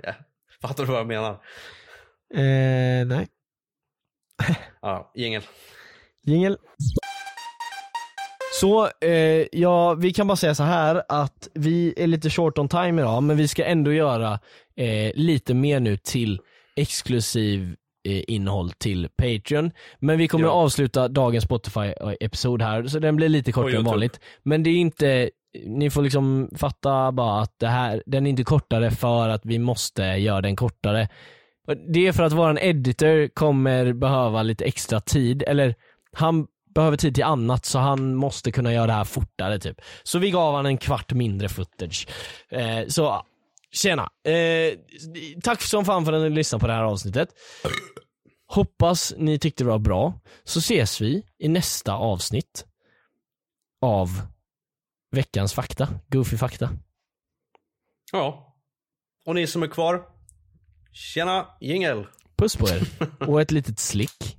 [0.02, 0.14] ja.
[0.60, 1.30] Fattar du vad jag menar?
[2.34, 3.26] Eh, nej.
[4.82, 5.42] Ja, jingel.
[6.22, 6.58] Jingel.
[8.60, 12.68] Så, eh, ja, vi kan bara säga så här att vi är lite short on
[12.68, 14.40] time idag, men vi ska ändå göra
[14.76, 16.40] eh, lite mer nu till
[16.76, 17.76] exklusiv
[18.06, 19.70] innehåll till Patreon.
[19.98, 20.50] Men vi kommer Ja.
[20.50, 24.20] att avsluta dagens Spotify-episod här, så den blir lite kortare än vanligt.
[24.42, 25.30] Men det är inte,
[25.66, 29.58] ni får liksom fatta bara att det här, den är inte kortare för att vi
[29.58, 31.08] måste göra den kortare.
[31.92, 35.74] Det är för att våran editor kommer behöva lite extra tid, eller
[36.12, 39.80] han behöver tid till annat så han måste kunna göra det här fortare typ.
[40.02, 42.06] Så vi gav han en kvart mindre footage.
[42.50, 43.22] Eh, så
[43.76, 44.10] tjena.
[44.24, 44.78] Eh,
[45.42, 47.28] tack som fan för att ni lyssnade på det här avsnittet.
[48.48, 50.20] Hoppas ni tyckte det var bra.
[50.44, 52.66] Så ses vi i nästa avsnitt
[53.80, 54.08] av
[55.10, 56.70] veckans fakta, Goofy fakta.
[58.12, 58.54] Ja.
[59.26, 60.02] Och ni som är kvar.
[60.92, 62.06] Tjena, jingel.
[62.36, 62.82] Puss på er
[63.28, 64.38] och ett litet slick.